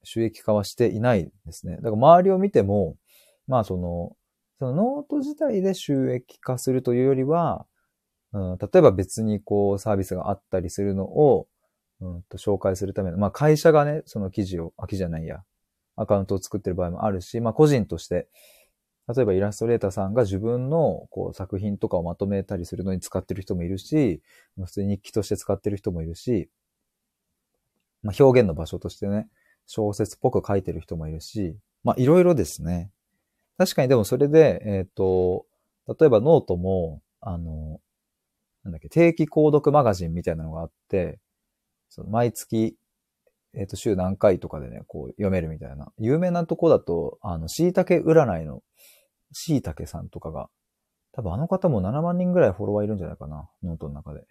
[0.03, 1.77] 収益化はしていないですね。
[1.77, 2.97] だから周りを見ても、
[3.47, 4.17] まあその、
[4.59, 7.67] そのノート自体で収益化するというよりは、
[8.33, 11.49] うん、例えば別にこうサービスがあったりするのを、
[12.01, 15.43] うんと紹介するための、まあ会社がね、その記事を、あ、記事じゃないや、
[15.97, 18.29] アカウントを作ってる場合もあるし、まあ個人として、
[19.15, 24.23] 例えばイラストレーターさんが自分のこう作品とかをまとめたりするのに使ってる人もいるし、
[24.63, 26.51] 普通に日記として使ってる人もいるし、
[28.03, 29.29] まあ、表現の場所としてね、
[29.67, 32.91] 小説っぽく書いてる人もいるし、まあいろいろですね。
[33.57, 35.47] 確かにでもそれで、えっ、ー、と、
[35.99, 37.81] 例えばノートも、あの、
[38.69, 41.19] なんだっけ、定期購読マガジンみたいなのがあって、
[41.89, 42.77] その毎月、
[43.55, 45.91] えっ、ー、と、週何回とかでね、こう読めるみたいな。
[45.99, 48.63] 有名なとこだと、あの、椎茸占いの
[49.33, 50.49] 椎茸さんとかが、
[51.13, 54.27] 多分あの方も7万人ぐらいフォロワーいるんじゃないかな、ノートの中で。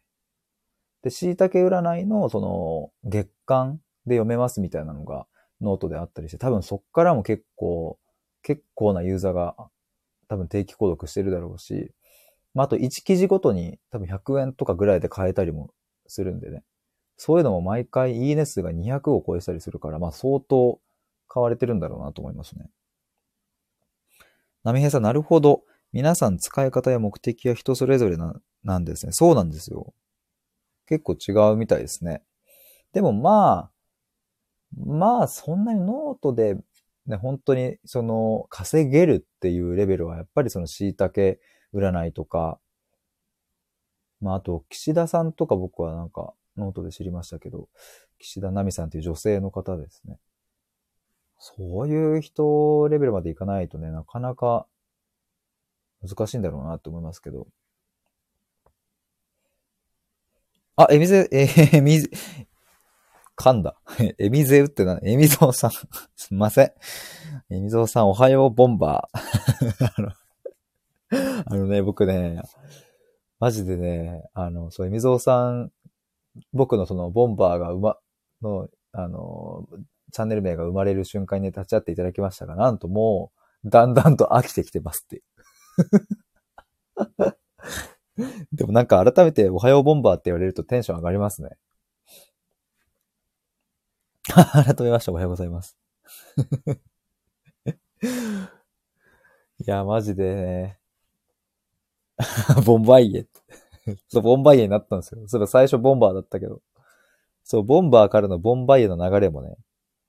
[1.01, 5.25] で、椎茸占いの、その、月間で読めますみたいなのが
[5.61, 7.97] ノートであったりして、多分そっからも結構、
[8.43, 9.55] 結構なユーザーが
[10.29, 11.91] 多分定期購読してるだろうし、
[12.57, 15.69] まあ、あと1記事ごとに多分100円とかぐらいで買えたりも
[16.07, 16.63] するんでね。
[17.15, 20.79] そういうのも毎回いいね数が200を超えたりするから、まあ相当
[21.27, 22.65] 買われてるんだろうなと思いますね。
[24.63, 25.61] 波平さん、なるほど。
[25.93, 29.11] 皆さん使い方や目的は人それぞれななんですね。
[29.11, 29.93] そうなんですよ。
[30.87, 32.23] 結構違うみたいですね。
[32.91, 33.71] でもまあ、
[34.75, 36.55] まあそんなにノートで
[37.05, 41.37] ね、本当にその稼げるっていうレベルはやっぱりその椎茸
[41.73, 42.59] 占いとか、
[44.21, 47.69] まああと岸田さんとか僕はなんかノートで知りましたけど、
[48.19, 50.17] 岸田奈美さんっていう女性の方ですね。
[51.39, 54.65] そういう人レベルまでいかないとね、なかなか
[56.01, 57.47] 難しいんだろうなって思いますけど。
[60.75, 62.09] あ、えみぜ、えみぜ、
[63.35, 63.75] 噛んだ。
[64.19, 65.71] えみぜうってな、えみぞうさん。
[66.15, 66.71] すみません。
[67.49, 70.13] えみぞうさん、おはよう、ボンバー。
[71.45, 72.41] あの、ね、僕ね、
[73.39, 75.71] マジでね、あの、そう、えみぞうさん、
[76.53, 77.97] 僕のその、ボンバーがうま、
[78.41, 79.67] の、あの、
[80.11, 83.31] チャンネル名が生まれる瞬間に立ち会っていただきましたが、なんとも
[83.65, 85.23] う、だんだんと飽きてきてますって。
[88.53, 91.51] でもなんか改めておはようボンバーって言われるとテンション上がりますね。
[94.27, 95.77] 改めましておはようございます。
[99.59, 100.76] いや、マジでね。
[102.65, 103.41] ボンバイエって。
[104.09, 105.27] そう、ボンバイエになったんですよ。
[105.27, 106.61] そういえば最初ボンバーだったけど。
[107.43, 109.55] そう、ボンバーからのボンバイエの流れもね、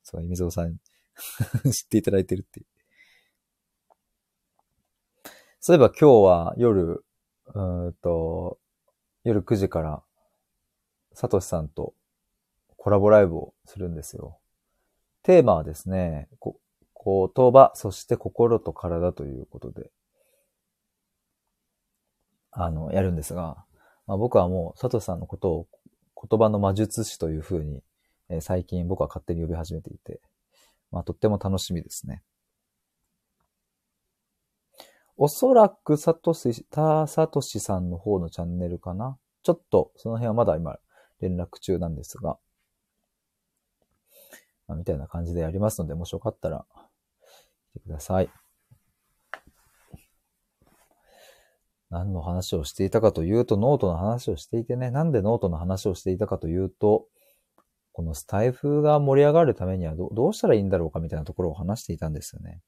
[0.03, 0.79] そう、みぞおさん
[1.71, 2.67] 知っていただいてるっていう。
[5.61, 7.05] そういえば今日は夜、
[7.47, 8.59] うーんと、
[9.25, 10.03] 夜9時から、
[11.13, 11.95] サトシさんと
[12.77, 14.39] コラボライブをするんですよ。
[15.23, 16.59] テーマはですね、こ
[17.05, 19.91] 言葉、そして心と体ということで、
[22.61, 23.65] あの、やるんですが、
[24.09, 25.69] まあ、僕はもう、サトシさんのことを
[26.29, 27.85] 言葉の魔術師というふうに、
[28.29, 30.21] えー最近僕は勝手に呼び始めていて、
[30.91, 32.23] まあ、とっても楽しみですね。
[35.17, 39.19] おそらくサトシ、た、サトシさんの方のチャンネルかな？
[39.43, 40.79] ちょっと、その辺はまだ今、
[41.21, 42.39] 連絡中なんですが、
[44.67, 46.67] まあ、みたいな感じでやりますので、もしよかったら、
[47.71, 48.31] 来てください。
[51.91, 57.07] 何の話をしていたかというと、ノートの話をしていてね、なんでノートの話をしていたかというと、
[57.93, 62.61] このスタエフが盛り上がるためにはどどうしたらいいんだろうかみたいなところを話していたんですよね。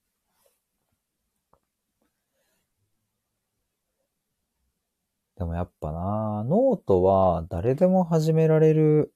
[5.37, 9.15] でもやっぱな、ノートは誰でも始められる、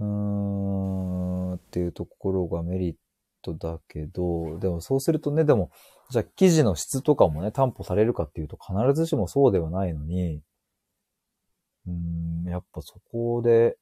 [0.00, 2.96] うーん、っていうところがメリッ
[3.42, 5.70] トだけど、でもそうするとね、でも、
[6.10, 10.42] じゃあ記事の質とかもね、担保されるかっていうと必ずしもそうではないのに、
[11.86, 13.78] うん、やっぱそこで、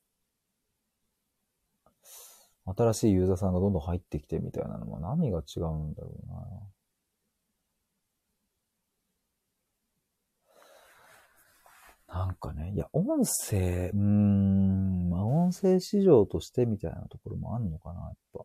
[2.66, 6.36] 新しいユーザーさんがどんどん入ってきてみたいなのも何が違うんだろうな。
[12.08, 18.38] なんかね、いや、音声、うーん、まあ、音声市場としてみたいなところもあんのかな、やっぱ。
[18.38, 18.44] ま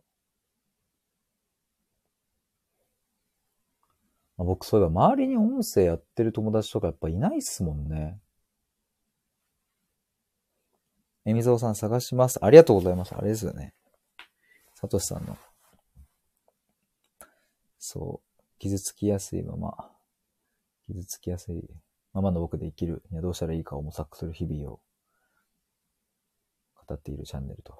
[4.44, 8.18] 僕、そういえば周りに音声やってる友達とかやっぱいないっすもんね。
[11.26, 12.42] えみぞうさん探します。
[12.42, 13.14] ありがとうございます。
[13.14, 13.74] あれですよね。
[14.74, 15.36] さとしさんの。
[17.78, 18.42] そう。
[18.58, 19.90] 傷つきやすいまま、
[20.86, 21.68] 傷つきやすい
[22.12, 24.80] ままの僕で生きるにはどうしたらいいかを模索する日々を
[26.86, 27.74] 語っているチャンネルと。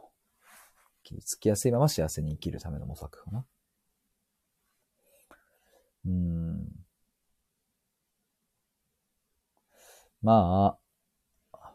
[1.02, 3.46] 傷つきやすいまま幸せに生きるための模索かな。
[6.06, 6.68] うん。
[10.22, 11.70] まあ、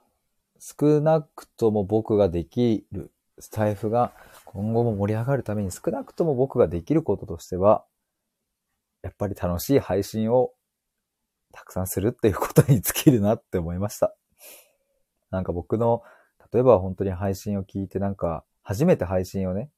[0.59, 4.13] 少なくとも僕ができるスタイフが
[4.45, 7.85] 今後も盛り上がるために少なくとも僕ができることとしては、
[9.03, 10.53] やっぱり楽しい配信を
[11.51, 14.15] たくさんするっていうことに尽きるなって思いました。
[15.31, 16.01] なんか僕の、
[16.51, 19.69] 例えば本当に配信を聞いてなんか、初めて配信をね、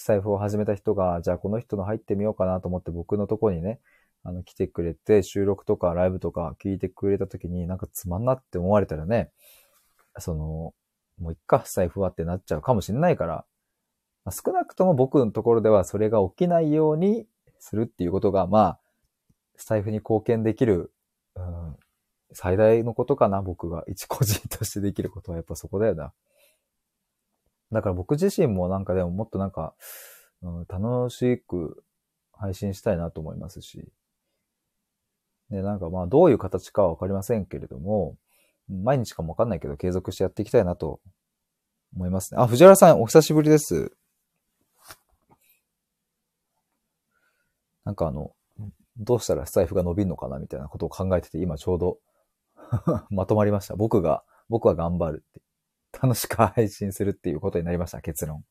[0.00, 3.80] スタイフを始めた人が、じゃあこの人の入ってみようかなと思って僕のとこにね、
[4.24, 9.30] あの来てくれて、収録とかライブとか聞いてくれた時になんかつまんなって思われたらね、
[10.18, 10.72] その、
[11.20, 13.44] もういっか、スタイフはってなっちゃうかもしれないから、
[14.24, 17.26] まあ少なくとも僕のところではそれが起きないように
[17.58, 18.80] するっていうことが、まあ、
[19.56, 20.94] スタイフに貢献できる、
[21.36, 21.76] うん、
[22.32, 26.14] 最大のことかな、僕が一個人としてできることはやっぱそこだよな。
[27.72, 29.74] だから僕自身もなんかでももっとなんか、
[30.42, 31.84] うん、楽しく
[32.32, 33.88] 配信したいなと思いますし、
[35.50, 38.16] で、なんかまあどういう形かはわかりませんけれども、
[38.68, 41.00] 毎日かもわかんないけど継続してやっていきたいなと
[41.94, 42.40] 思いますね。
[42.40, 43.92] あ、藤原さんお久しぶりです。
[47.84, 48.32] なんかあの、
[48.96, 51.98] どうしたらスタイフが伸びるのかなみたいなことを考えてて、今ちょうど
[53.10, 53.74] まとまりました。
[53.74, 55.40] 僕が、僕は頑張るって。
[55.92, 58.44] 楽しく配信するっていうことになりました、結論。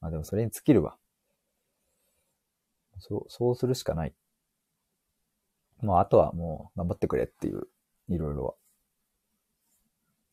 [0.00, 0.96] まあでもそれに尽きるわ。
[2.98, 4.14] そう、そうするしかない。
[5.80, 7.68] もうあとはもう頑張ってくれっていう、
[8.08, 8.54] いろいろは。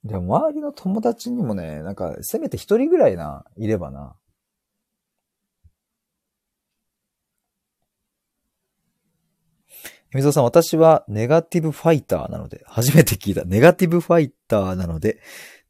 [0.04, 4.16] でも周りの友達にもね、なんかせめて一人ぐらいな、いればな。
[10.14, 13.44] みぞさん、私はネガティブファイターなので、初めて聞いた。
[13.44, 15.20] ネガティブファイターなので、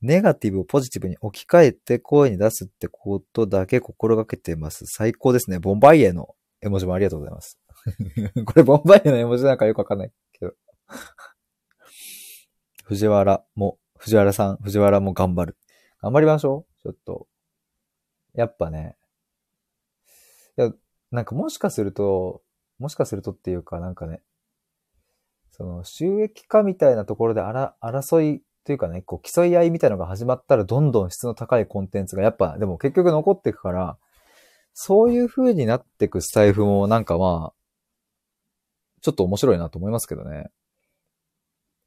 [0.05, 4.85] ネガティブをポジティブに置き換えて声に出すってことだけ心がけてます。
[4.85, 5.57] 最高ですね。
[5.57, 7.59] ボンバイエの絵文字もありがとうございます。
[8.45, 10.53] これボンバイエの絵文字なんかよくわかんないけど。
[12.85, 15.57] 藤原も、藤原さん、藤原も頑張る。
[16.03, 16.81] 頑張りましょう。
[16.83, 17.27] ちょっと。
[18.35, 18.97] やっぱね。
[20.59, 20.71] いや、
[21.09, 22.43] なんかもしかすると、
[22.77, 24.21] もしかするとっていうかなんかね、
[25.49, 33.97] その収益化みたいなところで争いというかね、こう競い合いみたいなのが始まったらどんどん質の高いコンテンツがやっぱでも結局残っていくから、
[34.73, 37.54] そういう風になっていくスタイフもなんかまあ、
[39.01, 40.49] ちょっと面白いなと思いますけどね。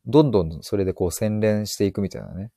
[0.07, 2.51] どんどんそれでこう洗練していくみたいなね。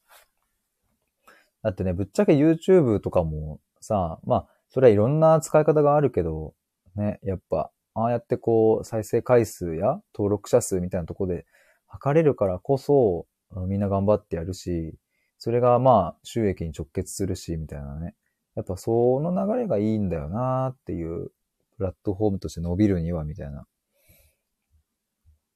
[1.63, 6.53] だってね、ぶっちゃけ YouTube とかもさ、まあ、それはいろんな使い方があるけど、
[6.95, 11.45] ね、やっぱ、ああやってこう、再生回数や登録者数みたいなとこで
[11.87, 13.25] 測れるからこそ、
[13.67, 14.95] みんな頑張ってやるし、
[15.37, 18.15] それがまあ、収益に直結するし、みたいなね。
[18.55, 21.31] やっぱその流れがいいんだよなっていう、
[21.77, 23.65] プラットフォームとして伸びるには、みたいな。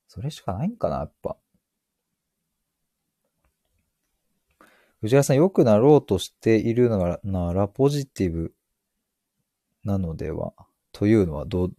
[0.07, 1.37] それしかないんかな、やっぱ。
[5.01, 8.55] 藤原さん、良くなろうとしているのがなら、ポジティブ
[9.83, 10.53] なのでは
[10.91, 11.69] というのは、ど、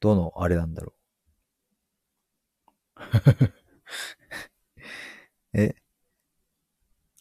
[0.00, 0.92] どのあれなんだろ
[2.96, 3.59] う。
[5.54, 5.74] え？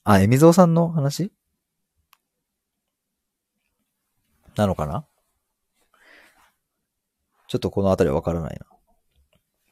[0.03, 1.31] あ、えみぞうさんの話？
[4.55, 5.05] なのかな？
[7.47, 8.65] ちょっとこのあたりはわからないな。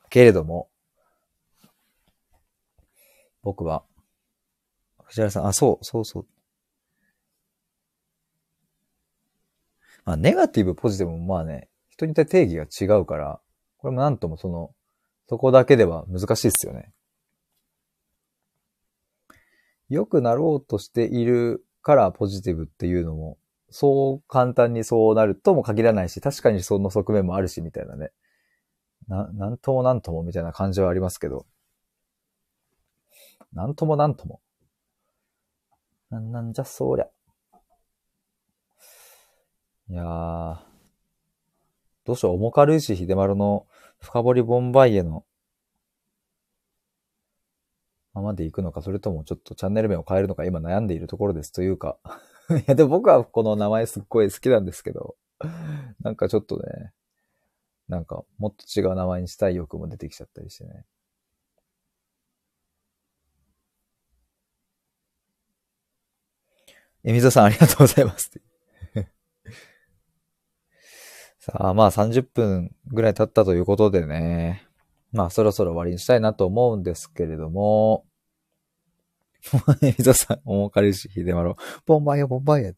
[0.09, 0.69] けれども、
[3.43, 3.83] 僕は、
[5.03, 6.27] 藤原さん、あ、そう、そうそう。
[10.05, 13.41] まあ、ネガティブ、ポジティブもまあね、人によって定義が違うから、
[13.77, 14.73] これもなんともその、
[15.29, 16.91] そこだけでは難しいですよね。
[19.89, 23.37] 良くなろうとしているからポジティブっていうのも、
[23.69, 28.11] そう簡単にそうなるとも限らないし、確かにその側面もあるし、みたいなね。
[29.07, 31.45] な、なんともなんともみたいな感じはありますけど。
[33.53, 34.41] なんともなんとも。
[36.09, 37.07] なん、なんじゃそりゃ。
[39.89, 40.57] いやー。
[42.05, 43.67] どうしよう、重軽石秀丸の
[43.99, 45.25] 深掘りボンバイエの
[48.13, 51.97] ままで行くのか、それともちょっとチャンネル名を変えるのか今悩んでいるところですというか
[52.49, 55.15] いや、でも僕はこの名前すっごい好きなんですけど、
[56.01, 56.93] なんかちょっとね、
[57.89, 60.85] なんかもっと違う名前にしたい欲も出てきちゃったりしてね。
[67.03, 68.31] え、みぞさんありがとうございます。
[71.49, 74.67] さあ、まあ30分ぐらい経ったということでね。
[75.13, 78.05] まあそろそろ終わりにしたいなと思うんですけれども。
[79.81, 81.55] えみさん、おもかりし、ひでまろ、
[81.85, 82.73] ボンバイヤ、ボンバイヤ。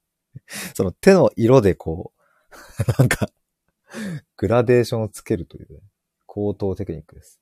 [0.74, 2.22] その手の色でこう、
[2.98, 3.28] なんか、
[4.38, 5.80] グラデーションをつけるという、ね、
[6.24, 7.38] 高等テクニックです。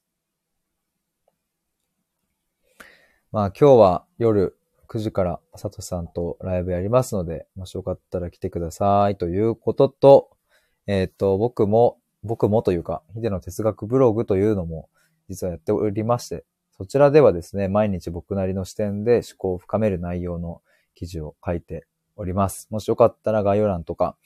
[3.31, 10.32] まあ今日は夜9時からサトさんとライブやりますので、もしよかったら来てくださいということと、
[10.87, 14.89] えっ、と、僕も、僕もというか、ヒデの哲学ブログというのも
[15.29, 16.45] 実はやっておりまして、
[16.77, 20.63] そちらではですね、毎日僕なりの視点で思考を深める内容の
[20.95, 22.69] 記事を書いております。
[22.71, 24.17] もしよかったら概要欄とか、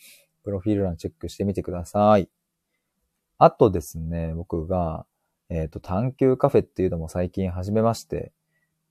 [0.45, 2.29] プロフィール欄チェックしてみてください。
[3.39, 5.07] あとですね、僕が、
[5.49, 8.33] えっ、ー、と、探求カフェっていうのも最近始めまして、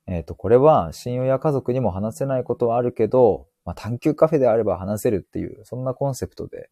[0.08, 6.69] えっ、ー、と、これは親友や家族にも話せないことはあるけど、まあ、探求カフェであれば話せるっていう、そんなコンセプトで、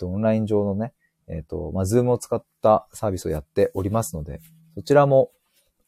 [0.00, 0.92] とオンライン上のね、
[1.28, 4.40] えっ、ー、と、まあ、 Zoom を使ったサービスをやっておりますので、
[4.74, 5.30] そちらも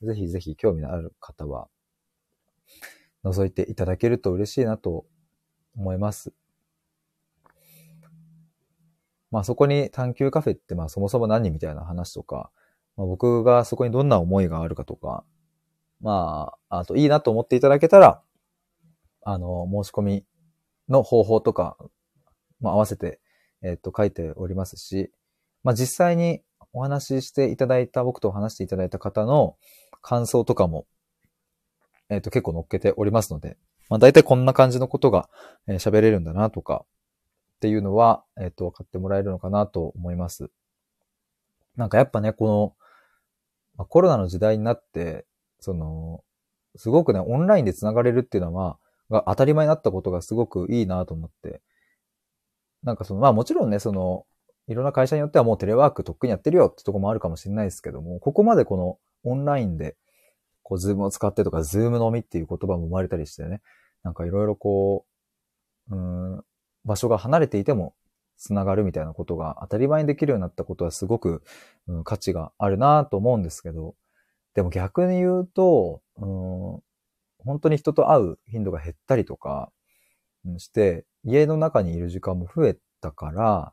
[0.02, 1.68] ぜひぜひ興味のある方は、
[3.24, 5.06] 覗いていただけると嬉しいなと
[5.76, 6.32] 思います。
[9.30, 12.50] まあそこに探求カフェってまあそもそも何みたいな話とか、
[12.96, 15.24] まあ、僕がそこにどんな思いがあるかとか、
[16.00, 18.22] まあ、あといいなと思っていただけたら、
[19.24, 20.24] あの、申し込み
[20.88, 21.78] の方法とか、
[22.60, 23.20] まあ合わせて、
[23.62, 25.10] えっ、と書いておりますし、
[25.62, 29.56] まあ実際にお話ししていただいた、僕と話していただいた方の
[30.00, 30.86] 感想とかも、
[32.08, 33.56] えっ、と結構乗っけておりますので、
[33.88, 35.28] まあ大体こんな感じのことが
[35.68, 36.84] 喋、えー、れるんだなとか、
[37.56, 40.50] っていうのは、えっ、と、分かってもらえるのかなと思います。
[41.76, 42.74] なんかやっぱね、この、
[43.76, 45.26] まあ、コロナの時代になって、
[45.60, 46.24] その、
[46.74, 48.78] すごくね、オンラインで繋がれるっていうのは、
[49.10, 51.60] が当たり前になったことがすごくいいなと思って。
[52.82, 54.26] なんかその、まあもちろんね、その、
[54.68, 59.96] いろんな会社によってはもうテレワークとっくにやってるよってとこもあるかもしれないですけども、ここまでこのオンラインで、
[60.62, 63.60] こう、 Zoom を使ってとか、 Zoom 飲みっていう言葉も生まれたりしてね、
[64.02, 65.04] なんかいろいろこ
[65.90, 66.44] う、うん、
[66.84, 67.94] 場所が離れていても
[68.36, 71.42] 繋がるみたいなことが当たり前にできるようになったことはすごく、
[71.86, 73.94] うん、価値があるなと思うんですけど、
[74.54, 76.26] でも逆に言うと、うん、
[77.38, 79.70] 本当に人と会う頻度が減ったりとか
[80.58, 83.72] して、家の中にいる時間も増えたから、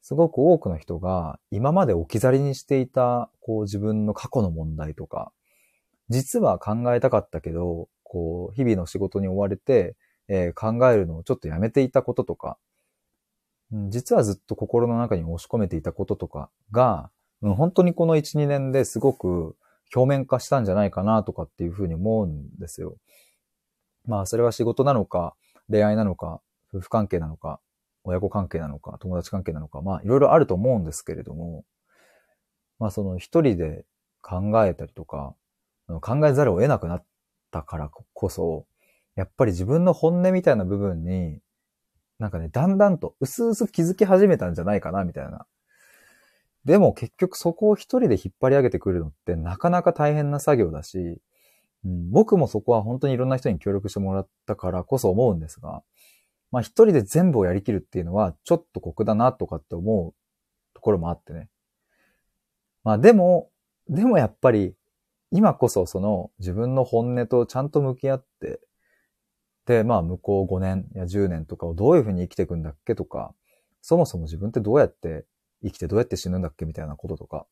[0.00, 5.32] すごく多くの人が今まで置き去りにしていた、こう自分の過去の問題とか、
[6.08, 9.96] 実は考えたかったけど、こう、日々の仕事に追われて、
[10.28, 12.58] えー、考えるのをちょっとやめていたこととか、
[13.90, 17.10] 実はずっと心の中に押し込めていたこととかが、
[17.42, 19.56] 本当にこの1、2年ですごく
[19.94, 22.96] 表面化したんじゃないかなとかっていうふうに思うんですよ。
[24.06, 25.34] まあ、それは仕事なのか、
[25.70, 26.40] 恋愛なのか、
[26.72, 27.60] 夫婦関係なのか、
[28.04, 31.64] 親子関係なのか、友達関係なのか、まあ、いろいろあると思うんですけれども、
[32.78, 33.84] まあ、その一人で
[34.22, 35.34] 考えたりとか、
[36.00, 37.04] 考えざるを得なくなっ
[37.50, 38.66] たからこそ、
[39.16, 41.40] やっぱり自分の本音みたいな部分に、
[42.18, 45.46] なんかね、だんだんと、うすうす気づき始めたんじゃないかな、みたいな。
[46.64, 51.18] でも結局そこを一人で引っ張り上げてくるのってなかなか大変な作業だし、
[51.84, 55.82] うん、僕もそこは本当にいろんな人に協力してもらったからこそ思うんですが、
[56.50, 60.14] まあ一人で全部をやりきるっていうのはちょっと酷だなとかって思う
[60.74, 61.48] ところもあってね。
[62.84, 63.50] まあでも、
[63.88, 64.74] でもやっぱり
[65.30, 68.60] 今こそその自分の本音とちゃんと向き合って、
[69.66, 73.34] で、まあ向こう5年や10年とかをどういうふうに生きていくんだっけとか、
[73.82, 75.26] そもそも自分ってどうやって
[75.62, 77.46] 生きてどうやって死ぬんだっけみたいなこととか。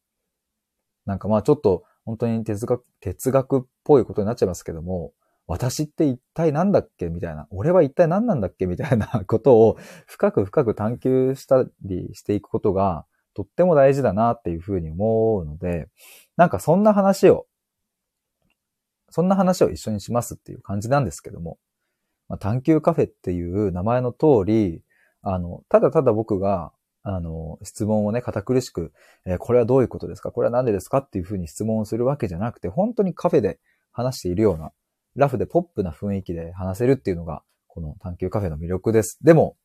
[1.04, 5.12] なんかまあちょっと本当に哲学、哲学っぽいことになっちゃいますけども、
[5.46, 7.08] 私って一体何だっけ？
[7.08, 7.46] みたいな。
[7.50, 8.66] 俺は一体何なんだっけ？
[8.66, 9.76] みたいな ことを
[10.06, 15.88] 深く深く探求したりしていくことがとっても大事だなっていうふうに思うので、
[16.36, 17.46] なんかそんな話を、
[19.10, 21.58] そんな話を一緒にしますっていう感じなんですけども、
[22.28, 24.82] まあ、探求カフェっていう名前の通り、
[25.22, 26.72] あの、ただただ僕が
[27.08, 28.92] あの、質問をね、堅苦しく、
[29.24, 30.32] えー、これはどういうことですか？
[30.32, 30.98] これは何でですか？
[30.98, 33.60] っていうふうに質問をするわけじゃなくて、本当にカフェで
[33.92, 34.72] 話しているような、
[35.16, 39.18] ラフでポップな雰囲気で話せるっていうのが、この探求カフェの魅力です。
[39.22, 39.56] でも、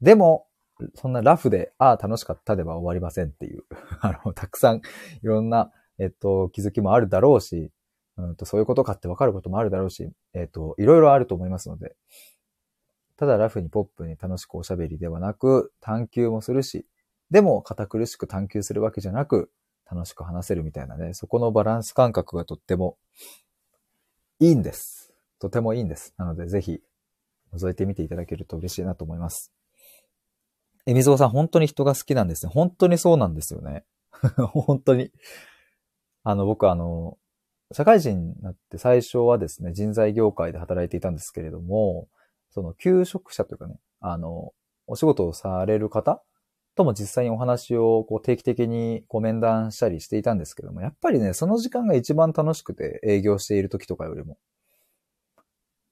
[0.00, 0.46] でも、
[0.94, 3.64] そんなラフで、ああ、楽しかったでは終わりませんっていう、
[4.00, 4.82] あの、たくさんい
[5.22, 7.72] ろんな、えっと、気づきもあるだろうし、
[8.16, 11.96] うんと、そういうことかってわかることもあるだろうし、えっと、いろいろあると思いますので、
[13.16, 16.86] ただラフにポップに楽しくおしゃべりではなく、探求もするし、
[17.30, 19.50] でも堅苦しく探求するわけじゃなく、
[19.90, 22.98] 楽しく話せるみたいなね、そこのバランス感覚がとっても
[24.38, 25.14] いいんです。
[25.38, 26.14] とてもいいんです。
[26.18, 26.80] なのでぜひ
[27.54, 29.52] 覗いてみていただけると嬉しいなと思います。
[30.86, 32.52] えみぞうさん、本当に人が好きなんですね。
[32.52, 33.84] 本当にそうなんですよね。
[34.52, 35.10] 本当に。
[36.22, 37.18] あの、僕あの、
[37.72, 42.08] 社会人になって最初はですね、人材業界で働いていたんですけれども、
[42.50, 44.52] その求職者というかね、あの、
[44.86, 46.22] お仕事をされる方
[46.76, 54.38] とも実際にお話をこう定期的にこう面談したりしていたんですけども、やっぱりね、その時間が一番楽しくて営業している時とかよりも。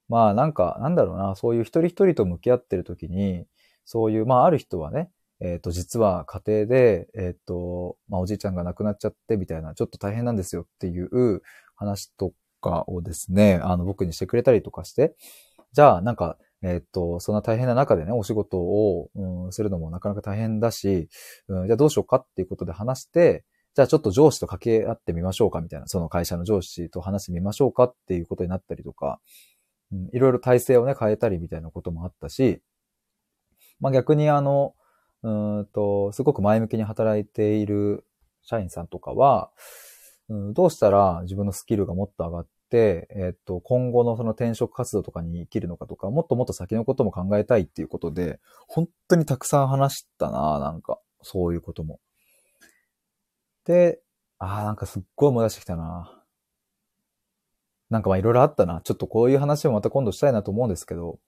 [0.09, 3.47] まあなんか、なんだろうな、そういう一人一人と向き合ってる時に、
[3.87, 5.11] そういう、まあある人はね、
[5.41, 11.43] えっ、ー、と、実は家庭で、えっ、ー、と、まあおじいちゃんが亡くなっちゃってみたいな、ちょっと大変なんですよっていう
[11.75, 15.17] 話とかをですね、あの僕にしてくれたりとかして、
[15.73, 21.09] じゃあなんかえっと、そんな大変な中でね、お仕事を、うん、するのもなかなか大変だし、
[21.49, 23.45] うん、じゃあどうしようかっていうことで話して、
[23.75, 29.21] じゃあちょっと上司と掛け合ってみましょうかみたいな、その会社の上司と話してみましょうかっていうことになったりとか、
[29.93, 32.63] うん、いろいろ体制をね、変えたりみたいなこともあったし、
[33.81, 34.75] まあ逆にあの、
[35.23, 35.31] う
[35.63, 38.07] んと、すごく前向きに働いている
[38.43, 39.51] 社員さんとかは、
[40.29, 42.47] うん、どうしたら自分のスキルがもっと上がっ、
[42.79, 52.01] えっ、と、今後のその転職活動とかに生きるのかとか、もっともっと先のことも考えたいっていうことで、本当にたくさん話したななんか、そういうことも。
[53.65, 54.01] で、
[54.39, 56.25] ああ、なんかすっごい思い出してきたな
[57.91, 58.81] なんかまあいろいろあったな。
[58.83, 61.19] ちょっとこういう話もまた今度したいなと思うんですけど、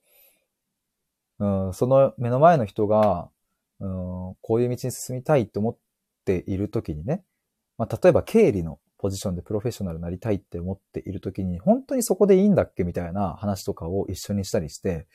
[1.39, 3.29] うん、その目の前の人が、
[3.79, 5.77] うん、こういう道に進みたいと思っ
[6.25, 7.23] ているときにね、
[7.77, 15.07] まあ例えば経理のポジションでプロフェッショナルになりたいって思っているときに、本当にそこでいいんだっけみたいな話とかを一緒にしたりして、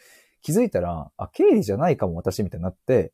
[0.42, 3.12] 気づいたら、あ、経理じゃないかも私みたいになって、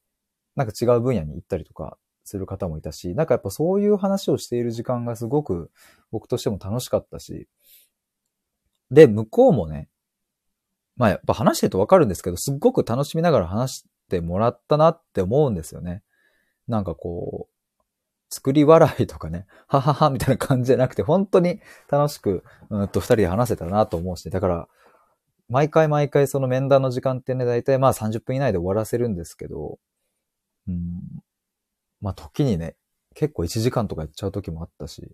[0.57, 5.71] なんか違う分野に行ったりとかする方もいたし、なんかやっぱそういう話をしている時間がすごく
[6.11, 7.49] 僕としても楽しかったし、
[8.91, 9.89] で、向こうもね、
[10.97, 16.03] まあやっぱ話してるとわかるんですけど、すっごく楽しみながら話してもらったなって思うんですよね。
[16.67, 17.58] なんかこう、
[18.31, 21.61] 作り笑いとかね、はははみたいな感じじゃなくて、本当に
[21.91, 24.69] 楽しく、うんと二人で話せたなと思うし、だから、
[25.49, 29.79] 毎回毎回その面談の時間ってね、だいたいまあ30分以内で終わらせるんですけど、
[30.69, 31.01] うん、
[32.01, 32.77] まあ時にね、
[33.15, 35.11] 結構1時間とかやっちゃう時もあったし。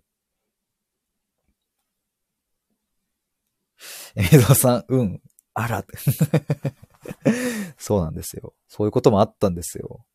[4.15, 5.21] えみぞさん、うん、
[5.53, 5.85] あら。
[7.77, 8.53] そうなんですよ。
[8.67, 10.05] そういうこともあったんですよ。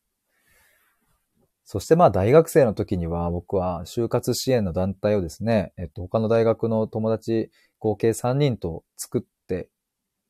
[1.71, 7.49] そしてまあ大学生の時には僕は就活支援の団体をですね、えっと他の大学の友達
[7.79, 9.69] 合計3人と作って、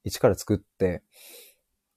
[0.03, 1.01] 一から作って、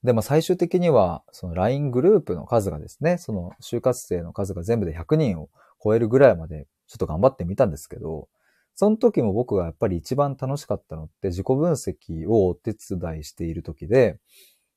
[0.03, 8.27] で、まあ最終的にはその LINE グループの数がですね、その就活生の数が全部で100人を超えるぐらいまでちょっと頑張ってみたんですけど、
[8.73, 14.17] その時も僕がやっぱり一番楽しかったのって自己分析をお手伝いしている時で、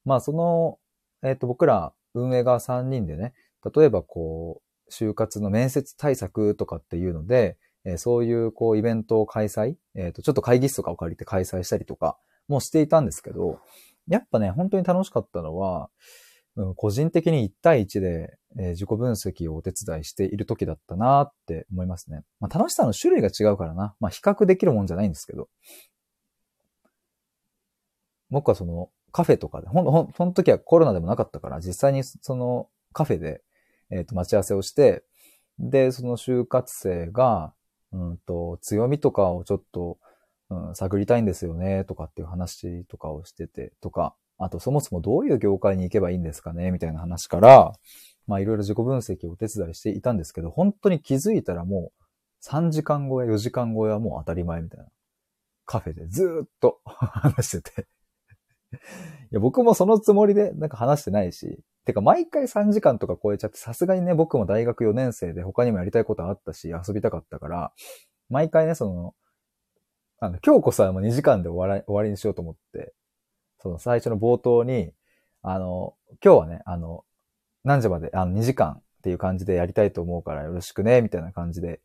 [0.05, 0.79] まあその、
[1.27, 3.33] えっ、と僕ら運営側3人でね、
[3.75, 13.61] 例えばこう、就活の面接対策とかっていうので、えー、そういうこうイベントを開催、えっ、ー、と、ちょっと会議室とかを借りて開催したりとかもしていたんですけど、
[14.09, 15.91] やっぱね、本当に楽しかったのは、
[16.57, 22.25] うん、個人的に1対1で、えー、自己分析をお手伝いしている時だったなって思いますね。
[22.41, 23.95] まあ楽しさの種類が違うからな。
[24.01, 25.49] まあ比較できるもんじゃないんですけど。
[28.31, 33.43] 僕はそのカフェとかで、ほん、ほん、その時はコロナでもなかったから、実際にそのカフェで、
[33.91, 35.05] えっ、ー、と、待ち合わせをして、
[35.59, 37.53] で、その就活生が、
[37.93, 39.99] うんと、強みとかをちょっと、
[40.51, 47.73] うん、探りたいんですよね、とかっていう話とかをしてて、とか、あとそもそもどういう業界に行けばいいんですかね、みたいな話から、
[48.27, 54.87] まあいろいろ自己分析をお手伝いしていたんですけど、本当に気づいたらもう3時間後や4時間後やもう当たり前みたいな。
[55.69, 57.87] カフェでずーっと 話してて
[59.31, 67.73] いや、僕もそのつもりでなんか話してないし、てか毎回3時間とか超えちゃって、さすがにね、僕も大学4年生で他にもやりたいことあったし、遊びたかったから、
[68.29, 69.15] 毎回ね、その、
[70.21, 72.93] あの、今日こそはもう2時間で終わら終わりにしようと思って、
[73.59, 74.93] その最初の冒頭に、
[75.41, 77.05] あの、今日はね、あの、
[77.65, 81.81] 何時まで、あの、2時間っていう感じでやりたいと思うからよろしくね、みたいな感じで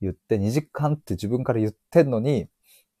[0.00, 2.46] 言って、2時間って自分から言ってんのに、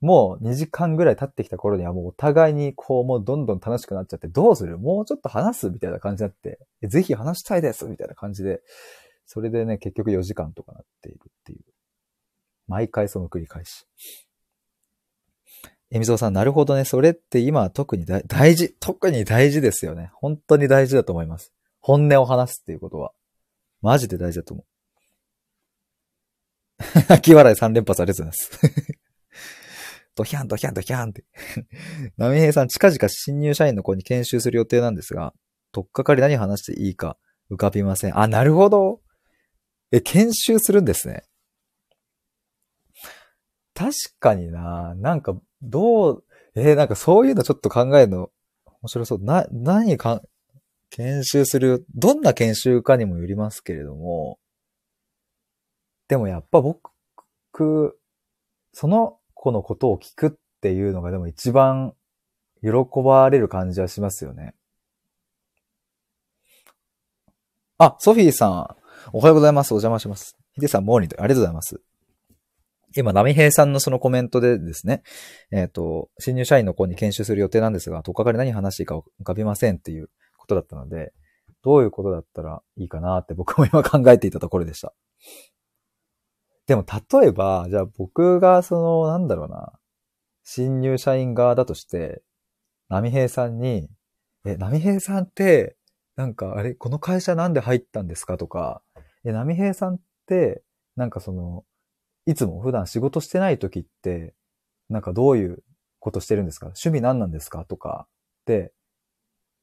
[0.00, 4.78] もう2時間ぐらい経ってきた頃にはもうお互いにこうもうどんどん楽しくなっちゃってどうする？
[4.78, 8.60] もうちょっと話すみたいな感じになって、ぜひ話したいですみたいな感じで、
[9.26, 11.60] それでね、結局4時間とかなっているっていう。
[12.68, 13.86] 毎回その繰り返し。
[15.90, 16.84] えみぞうさん、なるほどね。
[16.84, 20.10] それって今は特に大事、特に大事ですよね。
[20.14, 21.52] 本当に大事だと思います。
[21.80, 23.12] 本音を話すっていうことは。
[23.80, 24.66] マジで大事だと思う。
[27.08, 28.87] 泣き笑い3連発ありがとうございます。
[30.18, 31.24] ドヒャンドヒャンドヒャンって。
[32.18, 35.32] ナミヘイさん、近々新入社員の子に研修する予定なんですが、
[35.70, 37.16] とっかかり何話していいか
[37.50, 38.18] 浮かびません。
[38.18, 39.00] あ、なるほど。
[39.92, 41.22] え、研修するんですね。
[43.74, 46.24] 確かにななんか、どう、
[46.56, 48.30] えー、なんかそういうのちょっと考えるの
[48.82, 49.22] 面白そう。
[49.22, 50.20] な、何か、
[50.90, 54.40] 研修する、どんな研修かにもよりますけれども、
[56.08, 58.00] でもやっぱ僕、
[58.72, 60.30] その子のことを聞くっ
[60.60, 61.94] ていうのがでも一番
[62.60, 62.70] 喜
[63.04, 64.54] ばれる感じはしますよね。
[67.78, 68.76] あ、ソフィーさん、
[69.12, 69.72] おはようございます。
[69.72, 70.36] お邪魔します。
[70.54, 71.80] ヒデさん、モーニング、ありがとうございます。
[72.96, 75.02] 今、ナミヘイさんのそのコメントでですね、
[75.52, 81.12] えっ、ー、と、新入社員の子に研修する予定なんですが、とっかかり何話していいか浮かびませんっていうことだったので、
[81.62, 84.92] どういうことだったらいいかなって僕も今考えていたところでした。
[86.68, 89.72] でも、例えば、じゃあ僕がその、なんだろうな、
[90.44, 92.22] 新入社員側だとして、
[92.88, 93.88] 波平さんに、
[94.44, 95.76] え、波平さんって、
[96.14, 98.82] なんか、あれ、この会社なんで入ったんですかとか、
[99.24, 100.62] え、波平さんって、
[100.94, 101.64] なんかその、
[102.26, 104.34] いつも普段仕事してない時って、
[104.90, 105.64] なんかどういう
[106.00, 106.66] ことしてるんですか？
[106.66, 107.64] 趣味何なんですか？
[107.64, 108.06] とか、
[108.44, 108.72] で、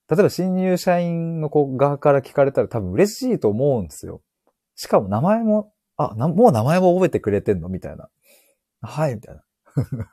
[0.09, 4.23] 例えば新入社員の子側から聞かれたら多分嬉しいと思うんですよ。
[4.75, 7.69] しかも名前もあ、な、もう名前も覚えてくれてんの？
[7.69, 8.09] みたいな。
[8.81, 9.43] はい、みたいな。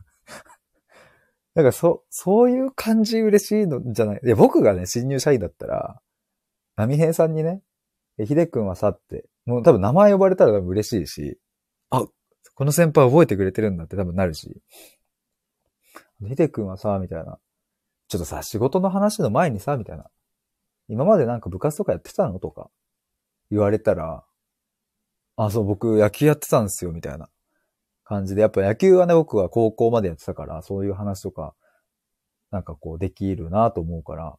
[1.54, 4.20] なんかそ、そういう感じ嬉しいのじゃない？
[4.24, 6.00] いや、僕がね、新入社員だったら、
[6.76, 7.62] 波平さんにね、
[8.18, 11.38] え、ひでくんはさって、もう多分名前呼ばれたら多分嬉しいし、
[11.90, 12.06] あ、
[12.54, 14.62] この先輩覚えてくれてるんだって多分なるし、
[16.26, 17.38] ひでくんはさ、みたいな。
[18.08, 20.06] ちょっとさ、仕事の話の前にさ、みたいな。
[20.88, 22.38] 今までなんか部活とかやってたの？
[22.38, 22.70] とか
[23.50, 24.24] 言われたら、
[25.36, 27.28] あ、そう、僕野球やってたんですよ、みたいな
[28.04, 28.42] 感じで。
[28.42, 31.54] やっぱ野球はね、僕は高校までやってたから、そういう話とか、
[32.50, 34.36] なんかこうできるなと思うから、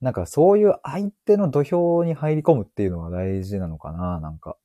[0.00, 4.56] なんかそういう相手の土俵に入り込むっていうのが大事なのかな、なんか。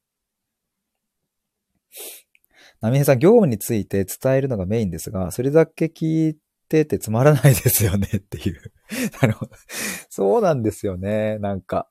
[2.82, 6.38] なみへさん、業務について伝えるのがメインですが、それだけ聞い
[6.70, 8.74] ててつまらないですよねっていう。
[9.22, 9.52] なるほど。
[10.10, 11.38] そうなんですよね。
[11.40, 11.90] なんか、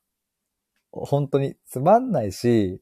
[0.91, 2.79] 本当につまんないし、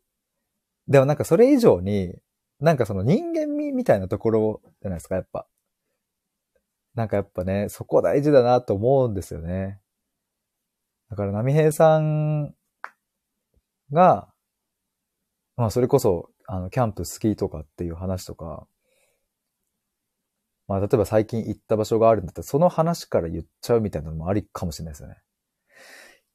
[0.88, 2.16] でもなんかそれ以上に、
[2.60, 5.48] なんかその人間味みたいなところじゃないですか、やっぱ。
[6.96, 9.80] なんかやっぱね、そこ大事だなと思うんですよね。
[11.10, 12.54] だから、波平さん
[13.92, 14.32] が、
[15.56, 18.68] まあそれこそ、あの、キャンプ好きとかっていう話とか、
[20.68, 25.18] まあ例えば最近行った場所があるんだったら、その話から言っちゃうみたいなのもありかもしれないですよね。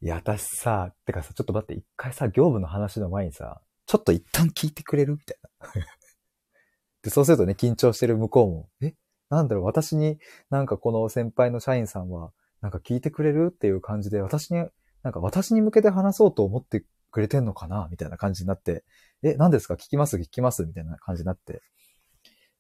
[0.00, 5.14] いや、私さ、てかさ、ちょっと待って、一回さ、業務の話の前にさ、ちょっと一旦聞いてくれる？
[5.14, 5.86] みたいな。
[7.02, 8.94] で、そうするとね、緊張してる向こうも、え、
[9.30, 10.18] なんだろう、私に、
[10.50, 13.50] なんかこの先輩の社員さんは、なんか聞いてくれる？
[13.50, 14.66] っていう感じで、私に、
[15.02, 17.88] なんか私に向けて話そうと思ってくれてんのかな？
[17.90, 18.84] みたいな感じになって、
[19.22, 19.74] え、何ですか？
[19.74, 20.18] 聞きます？
[20.18, 20.66] 聞きます？
[20.66, 21.62] みたいな感じになって。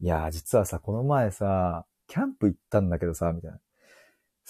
[0.00, 3.58] いやー、実はさ、この前さ、キャンプ行ったんだけどさ、みたいな。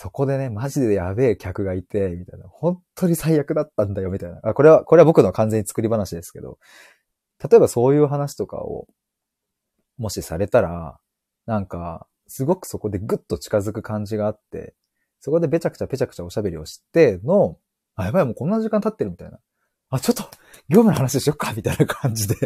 [0.01, 2.46] そこでね、マジでやべえ客がいて、みたいな。
[2.49, 4.38] 本当に最悪だったんだよ、みたいな。
[4.44, 6.61] あ、これは、これは僕の完全に作り話ですけど、
[7.42, 8.86] 例えばそういう話とかを、
[9.96, 11.01] もしされたら、
[11.46, 14.76] なんか、すごくそこでぐっと近づく感じがあって、
[15.18, 17.59] そこでべちゃくちゃぺちゃくちゃおしゃべりをしての、
[17.96, 19.40] あ、やばい、もうこんな時間経ってるみたいな。
[19.90, 20.22] あ、ちょっと、
[20.68, 22.36] 業務の話しよっか、みたいな感じで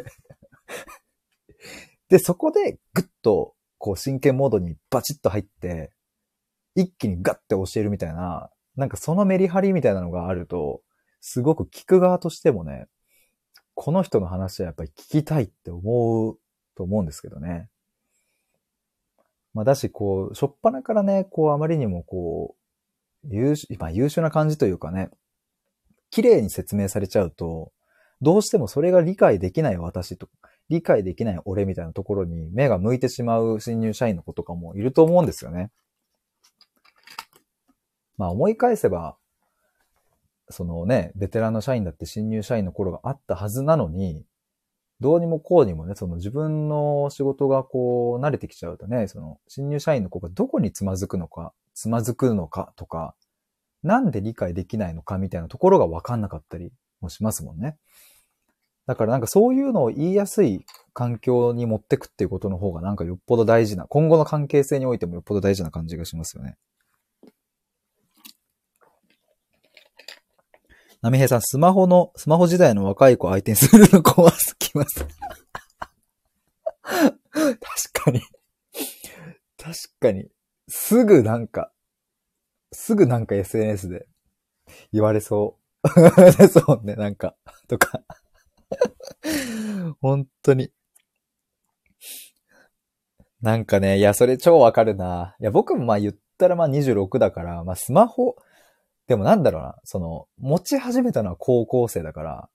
[2.08, 5.92] で、そこでぐっと、こう真剣モードにバチッと入って、
[6.74, 10.82] 一気にガッて教えるみたいな、なんかそのメリハリみたいなのがあると、
[11.20, 12.88] すごく聞く側としてもね、
[13.74, 16.38] この人の話はやっぱり聞きたいって思う
[16.76, 17.68] と思うんですけどね。
[19.54, 22.56] まあだし、こう、しょっぱなからね、こうあまりにもこ
[23.24, 25.10] う、優秀、まあ優秀な感じというかね、
[26.10, 27.72] 綺麗に説明されちゃうと、
[28.20, 30.28] どうしてもそれが理解できない私と、
[30.68, 35.70] 理解できない俺みたいなところに目が向いてしまう新入社員の子とかもいると思うんですよね。
[38.16, 39.16] まあ思い返せば、
[40.50, 44.24] そのね、ベテランの社員だって新入社員の頃があったはずなのに、
[45.00, 53.14] どうにもこうにもね、その自分の仕事がこう慣れてきちゃうとね、その新入社員の子がどこにつまずくのか、つまずくのかとか、
[53.82, 57.76] なんで理解できないのかみたいなところがわかんなかったりもしますもんね。
[58.86, 66.56] だからなんかそういうのを言いやすい環境に持ってくっていうことの方がなんかよっぽど大事な、今後の関係性においてもよっぽど大事な感じがしますよね。
[71.02, 75.04] なみへいさん、スマホの、スマホ時代の若い子相手にするの怖すぎます。
[76.82, 78.20] 確かに。
[79.58, 80.28] 確かに。
[80.68, 81.72] すぐなんか、
[82.70, 84.06] すぐなんか SNS で
[84.92, 85.88] 言われそう。
[86.48, 87.34] そうね、なんか、
[87.66, 88.04] とか。
[90.00, 90.70] 本当に。
[93.40, 95.34] なんかね、いや、それ超わかるな。
[95.40, 98.36] いや、僕もまあ言ったらまあ26だから、まあスマホ、
[99.08, 102.48] でもなんだろうな、その、持ち始めたのは高校生だから、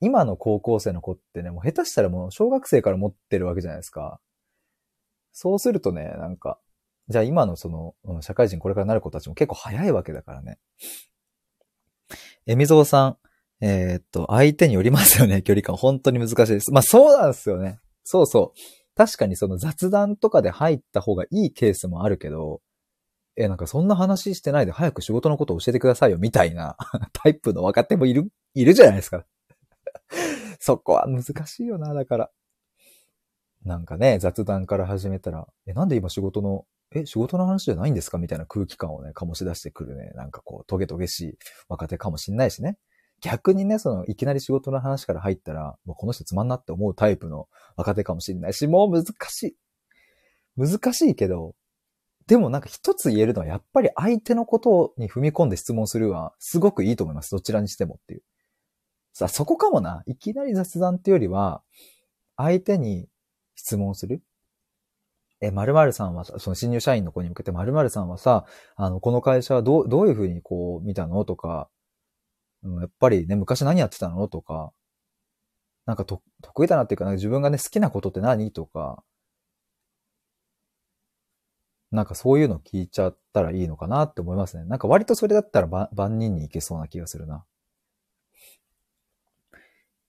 [0.00, 4.20] 今の高校生の子ってね、もう下手したらもう小学生から持ってるわけじゃないですか。
[5.32, 6.58] そうするとね、なんか、
[7.08, 10.58] じゃあ今のその、うん、社会人これからなる子たちも結構早いわけだからね。
[12.46, 13.16] えみぞうさん、
[13.60, 15.76] えー、っと、相手によりますよね、距離感。
[15.76, 16.70] 本当に難しいです。
[16.72, 17.80] まあそうなんですよね。
[18.04, 18.58] そうそう。
[18.94, 22.60] 確かにその雑談とかで入った方がいいケースもあるけど、
[23.36, 26.76] え、なんかそんな話してないで早く仕事のことを教えてくださいよ、みたいな
[27.12, 29.24] タイプの若手もいる、いるじゃないですか。
[30.60, 32.30] そこは難しいよな、だから。
[33.64, 42.78] なんかね、雑談から始めたら、え、なんで今仕事のえ、仕事の話じゃないんですかみたいな空気感をね、醸し出してくるね、なんかこう、トゲトゲしい若手かもしんないしね。
[43.20, 49.56] 逆にね、その、いきなり仕事の話から入ったら、もうこの人つまんなって思うタイプの若手かもしんないし、もう難しい。
[50.56, 51.54] 難しいけど、
[52.26, 57.30] でもなんか一つ言えるのは、やっぱり相手のことに踏み込んで質問するは、すごくいいと思います。
[57.30, 58.22] どちらにしてもっていう。
[59.12, 60.02] さあ、そこかもな。
[60.06, 61.62] いきなり雑談っていうよりは、
[62.36, 63.08] 相手に
[63.54, 64.22] 質問する。
[65.40, 68.46] え、〇〇さんは、その新入社員の子に向けて〇〇さんはさ、
[68.76, 71.68] あの、この会社はどう、どういうふうにこう見たのとか、
[72.62, 74.72] うん、やっぱりね、昔何やってたのとか、
[75.86, 79.04] なんかと、得意だなっていうか、自分がね、好きなことって何とか、
[81.94, 84.64] なんかそういうの聞いちゃったらいいのかなって思いますね。
[84.64, 87.44] なんか割とそれだったら万人に行けそうな気がするな。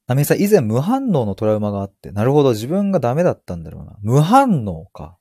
[0.07, 3.97] なめさん、以前無反応のトラウマがあって、なるほど、自分がダメだったんだろうな。
[4.01, 5.17] 無反応か。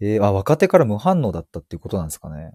[0.00, 2.52] えー、あ、若手から無反応だったっていうことなんですかね。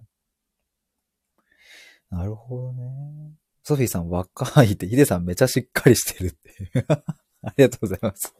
[2.10, 3.32] なるほどね。
[3.62, 6.86] ソフィーさん、若いって、ヒデさんめちゃしっかりしてるって。
[7.42, 8.34] ありがとうございます。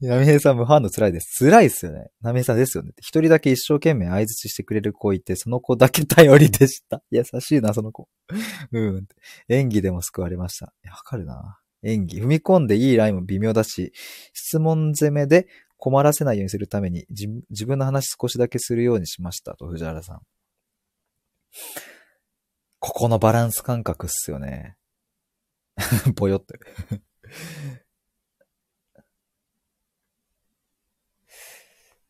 [0.00, 1.44] ナミヘさん無反応辛いです。
[1.44, 2.10] 辛いっすよね。
[2.20, 2.92] ナミヘさんですよね。
[2.98, 7.02] 一人だけ一生懸命相づちしてくれる子いて、その子だけ頼りでした。
[7.10, 8.08] 優しいな、その子。
[8.72, 9.08] うん。
[9.48, 10.72] 演技でも救われました。
[10.90, 11.58] わかるな。
[11.82, 12.20] 演技。
[12.20, 13.92] 踏み込んでいいラインも微妙だし、
[14.32, 19.56] 質問攻めで困らせないようにするために、自分の話少しだけするようにしました。
[19.56, 20.20] と、藤原さん。
[22.80, 24.76] ここのバランス感覚っすよね。
[26.14, 26.60] ぽよって。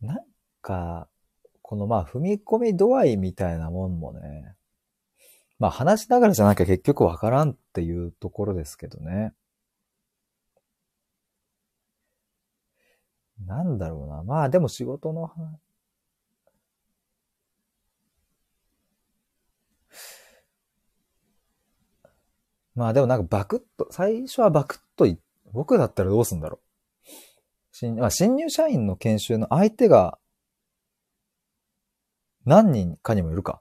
[0.01, 0.19] なん
[0.63, 1.09] か、
[1.63, 4.55] このまあ踏み込み度合いみたいなもんもね、
[5.59, 9.35] まあ話しながらじゃなきゃ結局わからんっていうところですけどね。
[13.47, 14.23] なんだろうな。
[14.23, 15.59] まあでも仕事の話。
[22.75, 25.19] まあでもなんかバクッと、最初はバクッとい、
[25.53, 26.68] 僕だったらどうすんだろう。
[27.79, 30.19] 新,、あ、新入社員の研修の相手が
[32.45, 33.61] 何人かにもよるか。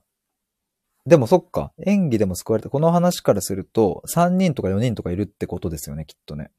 [1.05, 1.72] でもそっか。
[1.86, 2.70] 演技でも救われた。
[2.70, 6.49] この話からすると、3人とか4人とかいるってことですよね、きっとね。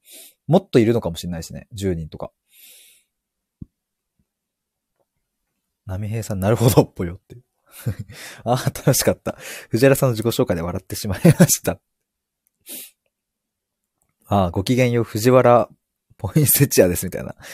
[0.46, 1.66] もっといるのかもしれないしね。
[1.74, 2.30] 10人とか。
[5.84, 7.38] 波平さん、なるほど、ぽよって。
[8.44, 9.36] ああ、楽しかった。
[9.68, 11.80] 藤原さんの自己紹介で笑ってしまいました。
[14.26, 15.68] ああ、ご機嫌よう、藤原
[16.18, 17.34] ポインセチアです、みたいな。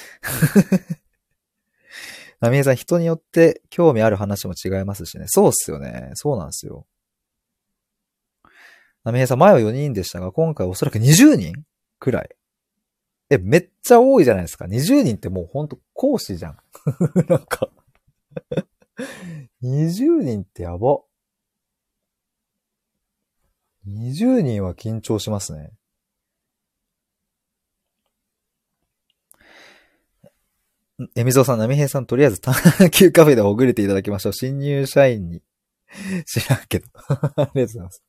[2.41, 5.27] ナミエさん、人によって興味ある話も違いますしね。
[5.29, 6.11] そうっすよね。
[6.15, 6.87] そうなんですよ。
[9.05, 11.65] ナミエさん、前は4人でしたが、今回おそらく20人
[11.99, 12.31] くらい。
[13.31, 14.65] え、めっちゃ多いじゃないですか。
[14.65, 16.59] 20人ってもうほんと講師じゃん。
[17.29, 17.71] なんか
[19.63, 21.01] 20人ってやば。
[23.87, 25.73] 20人は緊張しますね。
[31.17, 32.55] えみぞうさん、なみへいさん、とりあえず探
[32.91, 34.33] 求 カフェでほぐれていただきましょう。
[34.33, 35.43] 新入社員に。
[36.27, 36.87] 知らんけど。
[37.09, 38.05] ありがとうございます。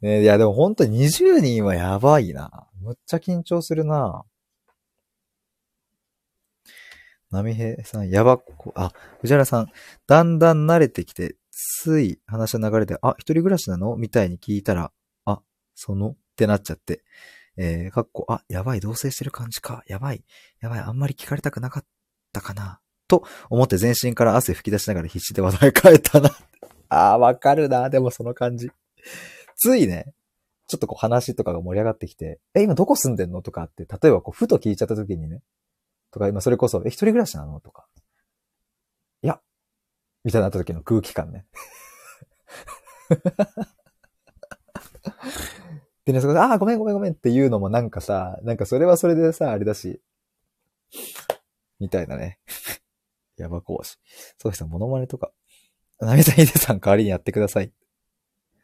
[0.00, 2.68] ね、いや、でも本当に20人はやばいな。
[2.80, 4.24] むっちゃ緊張するな。
[7.30, 9.70] なみへいさん、やばっこ、あ、藤原さん、
[10.06, 13.96] だんだん慣れてきて、つい話の流れで、あ、一人暮らしなの？
[13.96, 14.92] みたいに聞いたら、
[15.26, 15.42] あ、
[15.74, 17.04] そのってなっちゃって、
[17.58, 19.82] えー、かっこ、あ、やばい、同棲してる感じか。
[19.88, 20.24] やばい、
[20.60, 21.84] やばい、あんまり聞かれたくなかっ
[22.32, 22.80] たかな。
[23.08, 26.30] と思って全身から汗吹き出しながら必死で話題変えたな。
[26.90, 27.88] あー、わかるな。
[27.90, 28.70] でもその感じ。
[29.56, 30.12] ついね、
[30.66, 33.40] ちょっとこう話とかが盛り上がってきて、え、今どこ住んでんの？
[33.42, 35.42] とかって、例えばこう、ふと聞いちゃった時にね、
[36.10, 37.60] とか、今それこそ、え、一人暮らしなの？
[37.60, 37.86] とか。
[39.22, 39.40] いや、
[40.24, 41.46] みたいになった時の空気感ね。
[46.04, 50.00] でね、そこで、ああ、ごめんごめんごめんっていうのもなんかさ、なんかそれはそれでさ、あれだし、
[51.78, 52.38] みたいなね。
[53.36, 53.98] やば講師。
[54.36, 55.32] そうですね、モノマネとか。
[56.00, 57.72] なみさん、ひでさん代わりにやってください。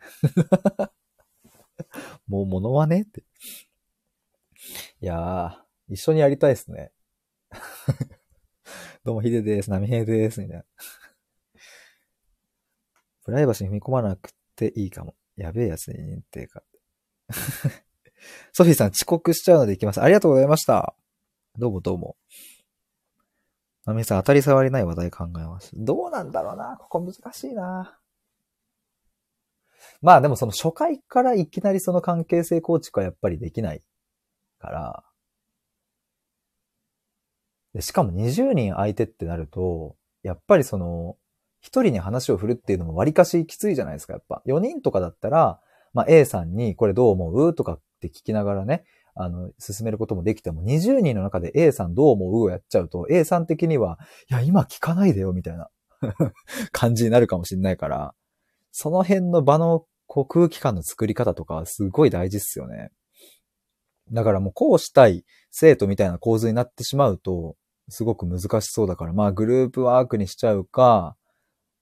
[2.27, 3.25] もうモノマネって。
[5.01, 6.93] いやー、一緒にやりたいですね。
[9.05, 9.71] どうも、ヒデです。
[9.71, 10.41] ナミヘです。
[10.41, 10.65] みたいな。
[13.25, 15.15] プライバシーに踏み込まなくていいかも。
[15.37, 16.63] やべえやつに認定か。
[18.53, 20.01] ソフィーさん遅刻しちゃうので行きます。
[20.01, 20.95] ありがとうございました。
[21.59, 22.17] どうもどうも。
[23.87, 25.71] ナミさん当たり障りない話題考えます。
[25.75, 26.77] どうなんだろうな。
[26.79, 27.99] ここ難しいな。
[30.01, 33.83] まあでもその初回からいきなりその関係性構築はやっぱりできない
[34.59, 35.05] から、
[37.75, 41.17] でしかも20人相手ってなると、やっぱりその、
[41.61, 44.43] 一人に話を振るっていうのも割かしきついじゃないですか、やっぱ。
[44.47, 45.61] 4人とかだったら、
[45.93, 47.55] まあ A さんにこれどう思う？
[47.55, 53.99] とかって聞きながらね、あの、進めることもできても、20人の中で A さんどう思うをやっちゃうと、A さん的には、
[54.31, 55.69] いや、今聞かないでよ、みたいな
[56.73, 58.15] 感じになるかもしれないから、
[58.73, 62.91] その辺の場のこう空気感の作り方とかすごい大事っすよね。
[64.13, 67.57] だからもうこうしたい生徒みたいな構図になってしまうと、
[67.89, 71.17] すごく難しそうだから、まあグループワークにしちゃうか、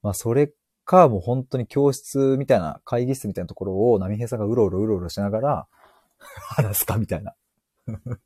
[0.02, 0.52] まあそれ
[0.84, 5.66] かもう本当に教室みたいな、会議室みたいなところを波平さんがうろうろうろうろしながら
[6.56, 6.96] 話すか？
[6.98, 7.34] みたいな。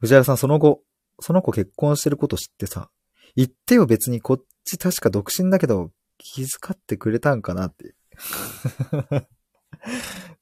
[0.00, 0.82] 藤原さん、その後、
[1.20, 2.90] その子結婚してること知ってさ、
[3.36, 7.94] 言ってよ別にこっち確か独身だけど気遣ってくれたんかなって。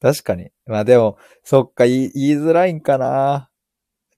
[0.00, 0.50] 確かに。
[0.66, 3.50] まあでも、そっか、言い言いづらいんかな。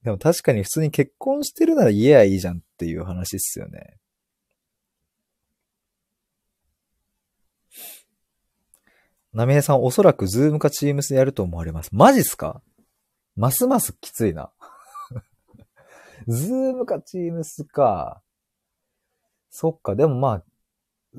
[0.03, 3.97] でも確かに普通に結婚してるなら言えやいいじゃんっていう話っすよね。
[9.35, 11.89] なめえさん、おそらくズームかチームスでやると思われます。
[11.91, 12.61] マジっすか？
[13.35, 14.49] ますますきついな。
[16.25, 18.21] Zoom か Teams か。
[19.49, 20.43] そっか、でもまあ、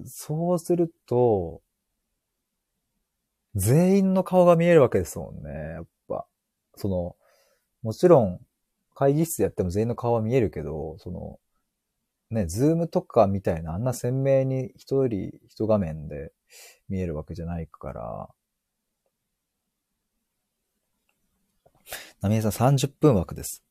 [0.06, 1.60] そうすると、
[3.54, 5.50] 全員の顔が見えるわけですもんね。
[5.50, 6.26] やっぱ。
[6.74, 7.16] その、
[7.82, 8.40] もちろん、
[8.94, 11.38] 会議室やっても全員の顔は見えるけど、その、
[12.30, 16.32] ね、 Zoom とかみたいなあんな鮮明に一人一画面で
[16.88, 18.28] 見えるわけじゃないから、
[22.20, 23.62] なみえさん30分枠です。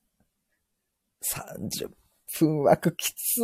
[1.24, 1.90] 30
[2.40, 3.42] 分枠きつ。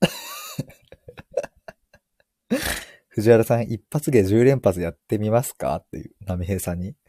[3.08, 5.76] 藤原さん、一発芸10連発やってみますか？
[5.76, 6.94] っていう、なみへいさんに。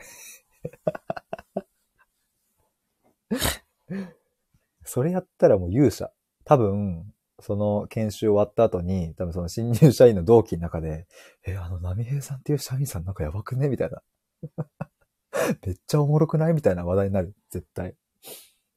[4.83, 6.11] それやったらもう勇者。
[6.43, 11.07] 多分、その研修終わった後に、多分その新入社員の同期の中で、
[11.45, 13.69] え、あの、波平さんっていう社員さんなんかやばくね？
[13.69, 14.01] みたいな。
[15.65, 16.53] めっちゃおもろくない？
[16.53, 17.33] みたいな話題になる。
[17.49, 17.95] 絶対。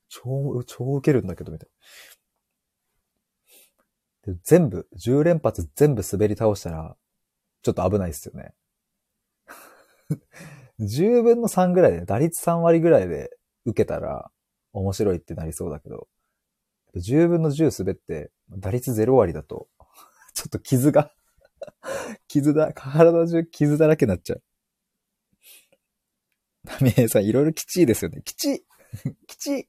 [0.09, 1.69] 超、超受けるんだけど、みたい
[4.27, 4.33] な。
[4.35, 6.97] で全部、10連発全部滑り倒したら、
[7.62, 8.55] ちょっと危ないですよね。
[10.81, 13.31] 10分の3ぐらいで、打率3割ぐらいで
[13.65, 14.31] 受けたら
[14.73, 16.09] 面白いってなりそうだけど、
[17.01, 19.68] 10分の10滑って、打率0割だと、
[20.34, 21.12] ちょっと傷が、
[22.28, 24.42] 傷だ、体中傷だらけになっちゃう。
[26.64, 28.22] ナミエさん、いろいろきちいですよね。
[28.22, 28.64] きちい
[29.26, 29.68] きちい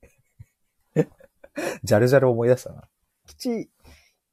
[1.83, 2.89] ジャルジャル思い出したな。
[3.27, 3.69] きちい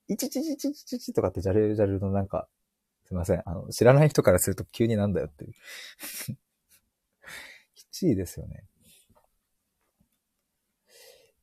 [0.08, 2.48] いちちちちちちちとかってジャルジャルのなんか、
[3.04, 3.42] すいません。
[3.46, 5.52] あの、知らない人からすると急になんだよっていう。
[7.74, 8.64] きちいですよね。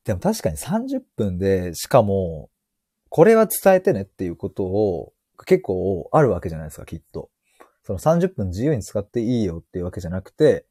[0.10, 2.49] でも確かに30分で、しかも、
[3.10, 5.14] これは伝えてねっていうことを
[5.45, 7.30] 結構あるわけじゃないですか、きっと。
[7.84, 10.66] その30分自由に使っていいよっていうわけじゃなくて、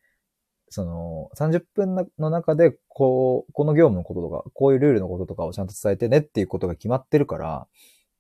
[0.71, 7.69] その30分の中で、こう、この業務のこととか、こういうルールのこととかをちゃんと伝えてねっていうことが決まってるから、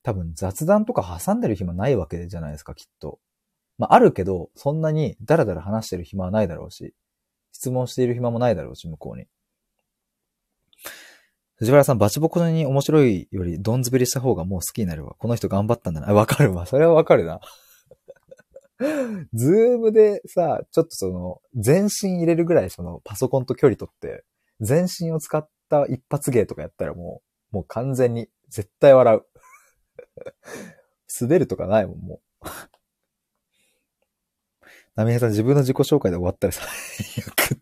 [0.05, 3.19] 多分雑談とか挟んでる暇ないわけじゃないですか、きっと。
[3.77, 6.95] まあ、あるけど、そんなにダラダラ話してる暇はないだろうし、
[7.51, 9.27] 質問している暇もないだろうし、向こうに。
[11.59, 15.17] 藤原さん、バチボコに面白いより、どんずべりした方がもう好きになるわ。
[15.19, 16.15] この人頑張ったんだな。
[16.15, 16.67] わかるわ。
[16.67, 17.41] それはわかるな。
[19.35, 24.25] ズームでさ、ちょっとその、全身入れるぐらいその、パソコンと距離取って、
[24.61, 29.25] 全身を使った一発芸とかやったらもう、もう完全に、絶対笑う。
[31.21, 32.49] 滑るとかないもん、もう。
[34.95, 36.69] ナミヘさん、自分の自己紹介で終わったら最
[37.27, 37.59] 悪。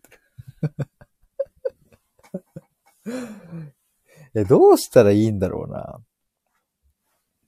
[4.37, 5.99] え、どうしたらいいんだろうな。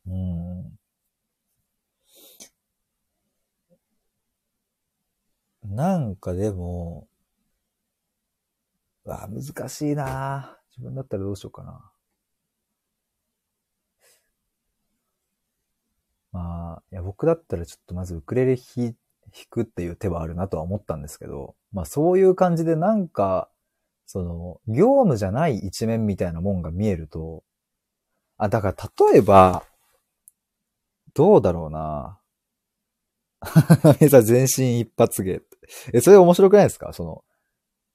[0.08, 0.80] うん。
[5.76, 7.08] なんかでも、
[9.06, 11.92] うわ、難しいな自分だったらどうしようかな。
[16.32, 18.96] まあ、いや、僕だったらちょっとまずウクレレ弾
[19.50, 23.50] くっていう手はあるなとは思ったんですけど、まあそういう感じでなんか、
[24.12, 27.44] その、業務じゃない一面みたいなもんが見えると、
[28.38, 29.64] あ、だから例えば、
[31.14, 32.20] どうだろうな。
[34.02, 35.44] 皆さん全身一発芸。
[35.94, 36.92] え、それ面白くないですか？
[36.92, 37.24] その、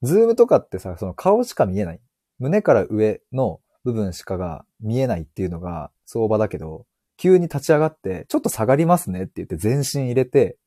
[0.03, 2.01] ズームとかってさ、その顔しか見えない。
[2.39, 6.87] 胸から上の部分しかが見えないっていうのが相場だけど、
[7.17, 10.59] 急に立ち上がって、ちょっと下がりますねって言って全身入れて、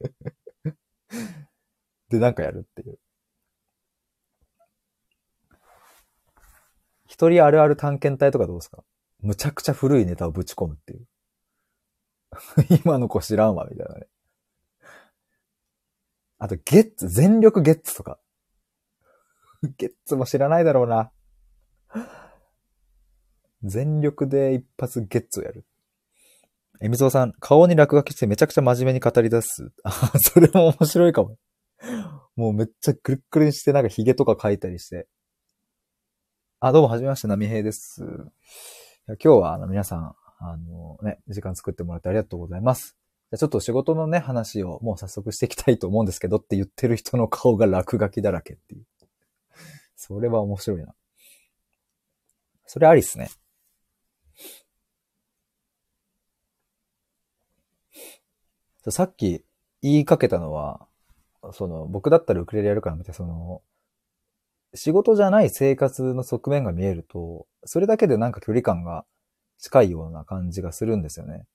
[2.08, 2.98] で、なんかやるっていう。
[7.14, 8.82] 一人あるある探検隊とかどうですか？
[9.20, 11.06] むちゃくちゃ古いネタをぶち込むっていう。
[12.84, 14.08] 今の子知らんわ、みたいなね。
[16.38, 18.18] あと、ゲッツ、全力ゲッツとか。
[19.78, 21.12] ゲッツも知らないだろうな。
[23.62, 25.64] 全力で一発ゲッツをやる。
[26.80, 29.70] えみぞうさん、顔に落書きしてめちゃくちゃ真面目に語り出す。
[29.84, 31.38] あ、 それも面白いかも。
[32.34, 35.06] もうめっちゃくるっくるにしてなんかヒゲとか描いたりして。
[36.66, 38.02] あ、どうも、はじめまして、なみへいです。
[38.04, 42.96] いや今日は、あの、皆さん、あのね、時間作ってもらってありがとうございます。
[43.30, 48.86] じゃちょっと仕事のね、話をもう早速していきたいと思うんですけどって言ってる人の顔が落書きだらけっていう。
[49.94, 50.94] それは面白いな。
[52.64, 53.28] それありっすね。
[58.88, 59.44] さっき
[59.82, 60.86] 言いかけたのは、
[61.52, 63.60] その、僕だったらウクレレやるから見て、その、
[64.74, 69.04] 仕事じゃない生活の側面が見えると、それだけでなんか距離感が
[69.58, 71.46] 近いような感じがするんですよね。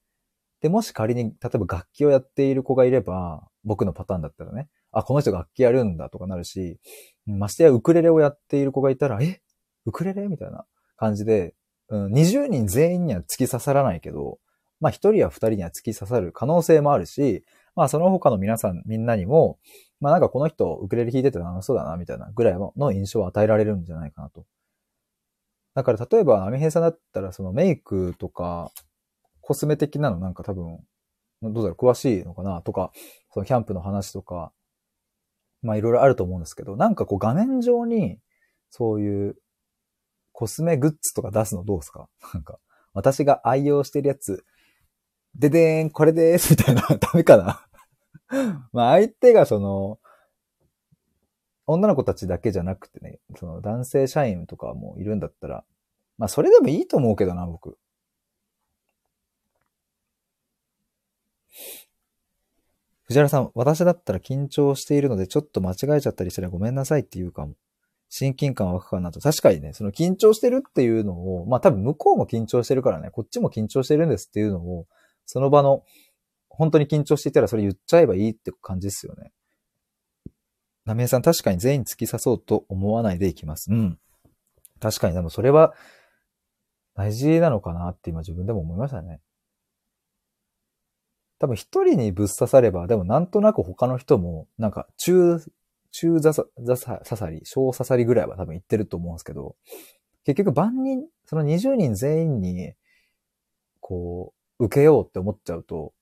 [0.61, 6.79] で、もし仮に、例えば楽器をやっている子がいれば、僕のパターンだったらね、あ、この人楽器やるんだとかなるし、
[7.25, 9.41] ましてやウクレレをやっている子がいたら、え？
[9.85, 10.27] ウクレレ？
[10.27, 10.65] みたいな
[10.97, 11.53] 感じで、
[11.89, 14.39] うん、20人全員には突き刺さらないけど、
[14.79, 17.43] まあ1人や2人には突き刺さる可能性もあるし、
[17.75, 19.59] まあその他の皆さん、みんなにも、
[20.01, 24.45] まあなんかこの人ウクレレ弾いてて楽しそうだな、みたいなぐらいの印象を与えられるんじゃないかなと。
[25.75, 28.71] だから例えば、アミヘイさんだったらそのメイクとか、
[29.41, 30.79] コスメ的なのなんか多分、
[31.41, 32.91] どうだろう、詳しいのかなとか、
[33.33, 34.51] そのキャンプの話とか、
[35.61, 38.19] まあいろいろあると思うんですけど、なんかこう画面上に、
[38.69, 39.35] そういう
[40.31, 42.07] コスメグッズとか出すのどうですか？
[42.33, 42.59] なんか、
[42.93, 44.45] 私が愛用してるやつ、
[45.35, 47.68] ででーん、これでーす、みたいな、 ダメかな？
[48.73, 49.99] まあ相手がその、
[51.67, 55.63] 女の子たちだけじゃなくてね、その男性社員とかもいるんだったら、
[56.17, 57.77] まあそれでもいいと思うけどな、僕。
[63.05, 67.55] 藤原さん、私だったら緊張しているのでちょっと間違えちゃったりしたらごめんなさいって言うかも。
[68.09, 69.19] 親近感湧くかなと。
[69.19, 74.87] 確かにね、その緊張してるっていうのを、まあ多分向こうも緊張してるからね、こっちも緊張してるんですっていうのを、
[75.25, 75.83] その場の、
[76.59, 79.31] 本当に緊張していたらそれ言っちゃえばいいって感じですよね。
[80.85, 83.71] なめえさん、確かに全員突き刺そうと思わないでいきます。
[83.71, 83.99] うん。
[84.79, 85.73] 確かに、でもそれは
[86.95, 89.21] 大事なのかなって今自分でも思いましたね。
[91.39, 95.39] 多分一人にぶっ刺されば、でもなんとなく他の人も、なんか中
[95.91, 99.55] 中座さ、座さ、刺さり、小刺さりぐらいは多分言ってると思うんですけど、
[100.25, 102.73] 結局万人、その20人全員に、
[103.79, 105.93] こう、受けようって思っちゃうと、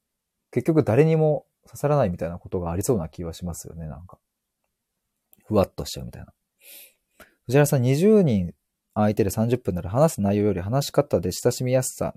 [0.52, 4.18] 結局誰にも刺さらないみたいなことがありそうな気はしますよね、なんか。
[5.46, 6.34] ふわっとしちゃうみたいな。
[7.46, 8.54] 藤原さん、20人
[8.94, 12.16] 相手で30分なら話す内容より話し方で親しみやすさ、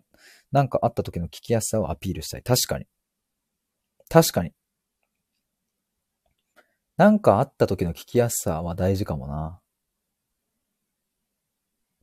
[0.51, 2.43] なんかあった時の聞きやすさをアピールしたい。
[2.43, 2.87] 確かに。
[4.09, 4.53] 確かに。
[6.97, 9.61] なんかあった時の聞きやすさは大事かもな。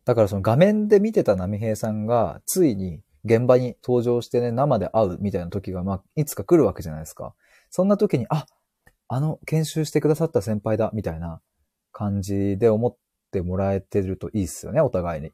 [0.06, 7.36] だからその画面で見てた波平さんが、ついに現場に登場してね、生で会うみたいな時が、まあ、いつか来るわけじゃないですか。
[7.70, 8.46] そんな時に、あ、
[9.08, 11.42] あの、研修してくださった先輩だ、みたいな
[11.92, 12.98] 感じで思っ
[13.32, 15.32] てもらえてるといいっすよね、お互いに。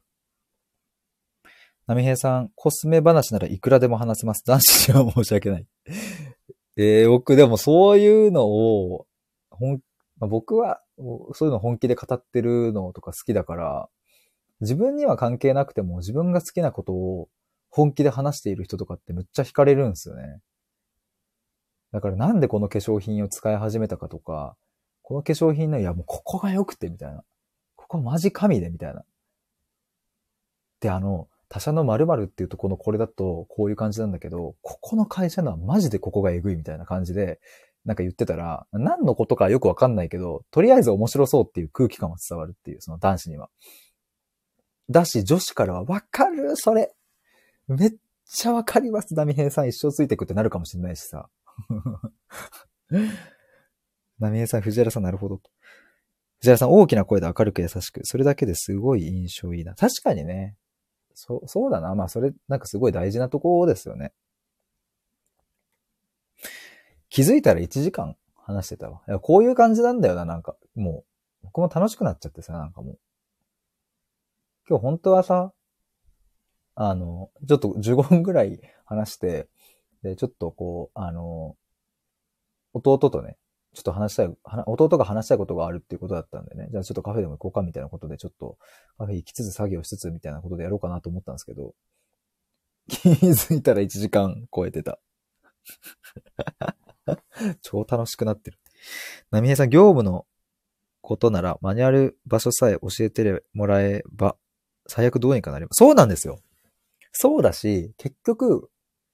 [1.86, 4.44] 波平さん、コスメ話ならいくらでも話せます。
[4.46, 5.66] 男子には申し訳ない。
[6.76, 9.06] えー、僕でもそういうのを
[9.50, 9.80] 本、
[10.18, 13.88] まあ、僕はそういうの本気で語ってるのとか好きだから、
[14.60, 17.28] 自分には関係なくても自分が好きなことを
[17.74, 20.38] 本気で話している人とかってむっちゃ惹かれるんですよね。
[21.90, 24.54] だからなんでこの化粧品を使い始めたかとか、
[25.02, 27.24] この化粧品の、いやもうここが良くてみたいな。
[27.74, 29.02] ここマジ神でみたいな。
[30.78, 37.40] で、あの、他社の〇〇っていうとこのこれだとこういう感じなんだけど、ここの会社のはマジでここがエグいみたいな感じで、
[37.84, 43.50] なんか言ってたら、何のことかよくわかんないけど、とりあえず面白そうっていう空気感は伝わるっていう、その男子には。
[44.90, 46.94] だし、女子からはわかるそれ
[47.68, 47.94] めっ
[48.26, 51.28] ちゃわかりますダミヘイさん一生ついてくってなるかもしれないしさ。
[54.20, 55.40] ダミヘイさん、藤原さんなるほど。
[56.40, 59.74] 藤原さん大きな声で明るく優しく、それだけですごい印象いいな。
[59.74, 60.56] 確かにね。
[61.14, 61.94] そう、そうだな。
[61.94, 64.12] まあそれ、なんかすごい大事なとこですよね。
[67.08, 69.02] 気づいたら1時間話してたわ。
[69.08, 70.56] いや、こういう感じなんだよな、なんか。
[70.74, 71.04] も
[71.42, 72.98] う、僕も楽しくなっちゃってさ、なんかもう。
[74.68, 75.52] 今日本当はさ、
[76.74, 79.48] あの、ちょっと15分ぐらい話して、
[80.02, 81.56] で、ちょっとこう、あの、
[82.72, 83.36] 弟とね、
[83.74, 88.58] ちょっと話したい、弟が話したいことがあるっていうことだったんでね、じゃあちょっとカフェでも行こうかみたいなことで、ちょっと
[88.98, 91.74] カフェ行きつつ作業しつつみたいなことでやろうかなと思ったんですけど、
[92.88, 94.98] 気づいたら1時間超えてた。
[97.62, 98.58] 超楽しくなってる。
[99.30, 100.26] なみへさん、業務の
[101.00, 104.36] ことなら、マニュアル場所さえ教えてもらえば、
[104.86, 105.78] 最悪どうにかなります。
[105.78, 106.40] そうなんですよ。
[107.16, 108.68] そうだし、結局、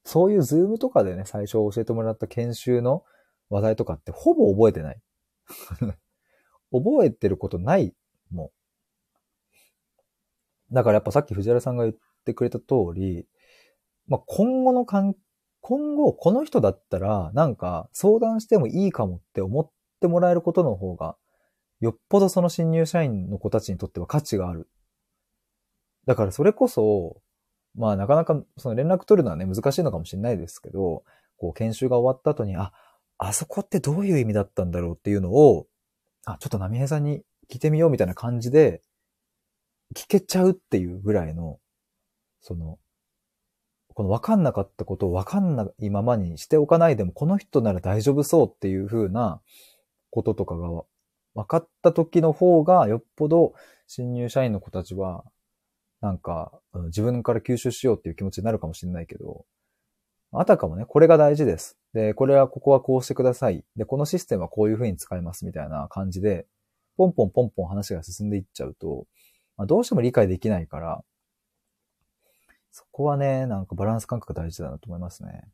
[0.04, 3.04] そういうズームとかでね、最初教えてもらった研修の
[3.50, 5.02] 話題とかってほぼ覚えてない。
[6.72, 7.94] 覚えてることない
[8.30, 8.52] も
[10.70, 10.74] ん。
[10.74, 13.28] だからやっぱさっき藤原さんが言ってくれた通り、
[14.06, 15.14] まあ、今後の関
[15.60, 19.70] 今後この人だったらなんか相談してもいいかもって思っ
[20.00, 21.16] てもらえることの方が
[21.80, 24.70] よっぽどその新入社員の子たちにとっては価値がある。
[26.06, 27.20] だからそれこそ、
[27.74, 31.04] まあなかなかその連絡取るのはね難しいのかもしれないですけど、
[31.36, 32.72] こう研修が終わった後に、あ、
[33.18, 35.66] あそこってどういう意味だったんだろうっていうのを、
[36.24, 38.82] あ、ちょっと波平さんに聞いてみようみたいな感じで、
[39.94, 41.58] 聞けちゃうっていうぐらいの、
[42.40, 42.78] その、
[43.94, 49.40] この分かんなかったことを分かんないままにしておかないでも、この人なら大丈夫そうっていう風な
[50.10, 50.68] こととかが
[51.34, 53.54] 分かった時の方が、よっぽど
[53.86, 55.24] 新入社員の子たちは、
[56.00, 56.52] なんか、
[56.86, 59.44] 自分から吸収しようっていう気持ちになるかもしれないけど、
[60.32, 61.76] あたかもね、これが大事です。
[61.92, 63.64] で、これは、ここはこうしてください。
[63.76, 66.46] で、このシステムはこういう風に使いますみたいな感じで、
[66.96, 69.06] ポンポンポンポン話が進んでいっちゃうと、
[69.56, 71.02] まあ、どうしても理解できないから、
[72.70, 75.44] そこはね、なんかバランス感覚大事だなと思いますね。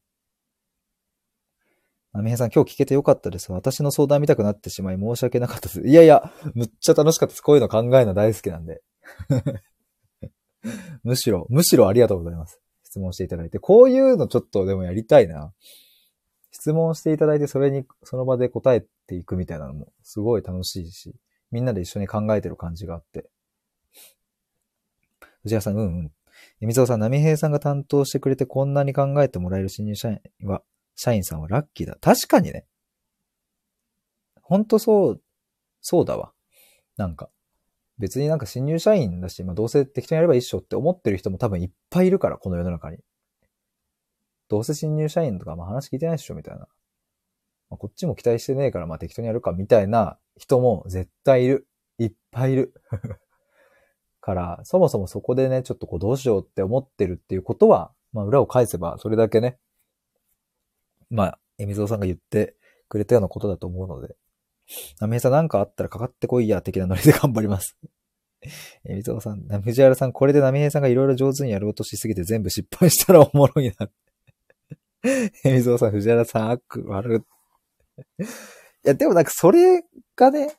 [2.13, 3.53] なみへさん、今日聞けてよかったです。
[3.53, 5.81] 私の相談見たくなってしまい申し訳なかったです。
[5.81, 7.41] いやいや、むっちゃ楽しかったです。
[7.41, 8.83] こういうの考えるの大好きなんで。
[11.05, 12.61] むしろ、むしろありがとうございます。
[12.85, 13.59] 質問していただいて。
[13.59, 15.53] こういうのちょっとでもやりたいな。
[16.51, 21.15] 質問していただいて、それに、その場で答えていくみたいなのも、すごい楽しいし、
[21.51, 23.29] みんなで一緒に考えてる感じがあって。
[25.43, 26.13] 藤原さん、うんうん。
[26.61, 30.63] 水尾さん、波平さんが担当してくれてこんなに考えてもらえる新入社員は、
[30.95, 31.99] 社員さんはラッキーだ。
[32.01, 32.67] 確かにね。
[34.43, 35.23] ほんとそう、
[35.81, 36.33] そうだわ。
[36.97, 37.31] なんか。
[37.99, 42.99] 別になんか新入社員だし、まあどうせ適当にやれば一緒っしょって思ってる人も多分いっぱいいるから、この世の中に。
[44.49, 46.69] どうせ新入社員とか、まあ話聞いてないっしょ、みたいな。
[47.69, 51.67] まあ、こっちも期待してねえから、まあ適当にやるか、みたいな人も絶対いる。
[51.99, 52.75] いっぱいいる。
[54.21, 59.59] から、そもそもそこでね、ちょっとこうどうしようって思ってるっていうことは、まあ裏を返せば、それだけね、
[61.11, 62.57] まあ、えみぞうさんが言って
[62.89, 64.17] くれたようなことだと思うので、
[65.01, 67.77] なめさんなんかあったらかかってこいや、的なノリで頑張ります。
[68.85, 73.89] えみぞうさん、藤原さん、これでなみへさんがいろいろ上手にやろうとしすぎて全部失敗したらおもろいな。
[75.45, 77.25] えみぞうさん、藤原さん、悪、悪。
[78.19, 78.25] い
[78.83, 80.57] や、でもなんかそれがね、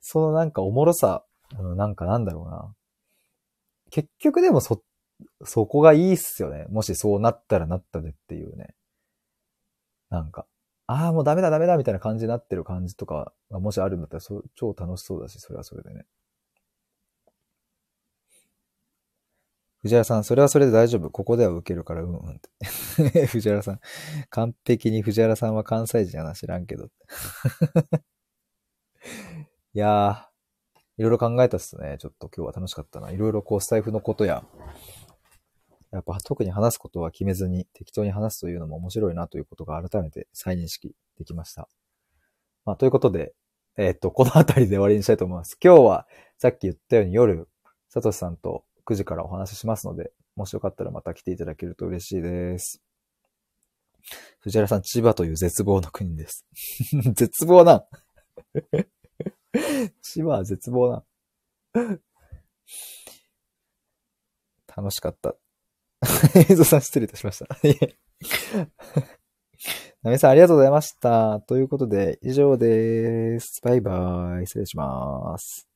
[0.00, 1.24] そのなんかおもろさ、
[1.76, 2.74] なんかなんだろうな。
[3.90, 4.82] 結局でもそ、
[5.44, 6.66] そこがいいっすよね。
[6.68, 8.74] もしそうなったらなったでっていうね。
[10.10, 10.46] なんか、
[10.86, 16.04] ああ、もうダメだダメだみたいな感じになってる感じとかがもしあるんだったらそ超楽しそうだし、それはそれでね。
[19.82, 21.10] 藤原さん、それはそれで大丈夫。
[21.10, 23.26] ここでは受けるから、うんうんって。
[23.26, 23.80] 藤原さん、
[24.30, 26.88] 完璧に藤原さんは関西人やな、知らんけど。
[29.74, 31.96] いやー、いろいろ考えたっすね。
[31.98, 33.10] ちょっと今日は楽しかったな。
[33.10, 34.42] いろいろこう、スタイフのことや、
[35.94, 41.68] やっぱ特に話すことは決めずに適当に話すというのも面白いなということが改めて再認識できました。
[42.64, 43.32] まあ、ということで、
[43.76, 45.56] えー、っと、この辺りで終わりにしたいと思います。
[45.62, 47.48] 今日はさっき言ったように夜、
[47.90, 52.82] サトシさんと9時からお話ししますので、もしよかったらまた来ていただけると嬉しいです。
[54.40, 56.44] 藤原さん、千葉という絶望の国です。
[57.14, 57.86] 絶望な
[60.02, 61.04] 千葉は絶望な
[64.66, 65.36] 楽しかった。
[66.50, 67.46] 映像さん失礼いたしました。
[70.02, 71.40] なみさんありがとうございました。
[71.40, 73.60] ということで、以上です。
[73.62, 74.46] バイバイ。
[74.46, 75.73] 失礼します。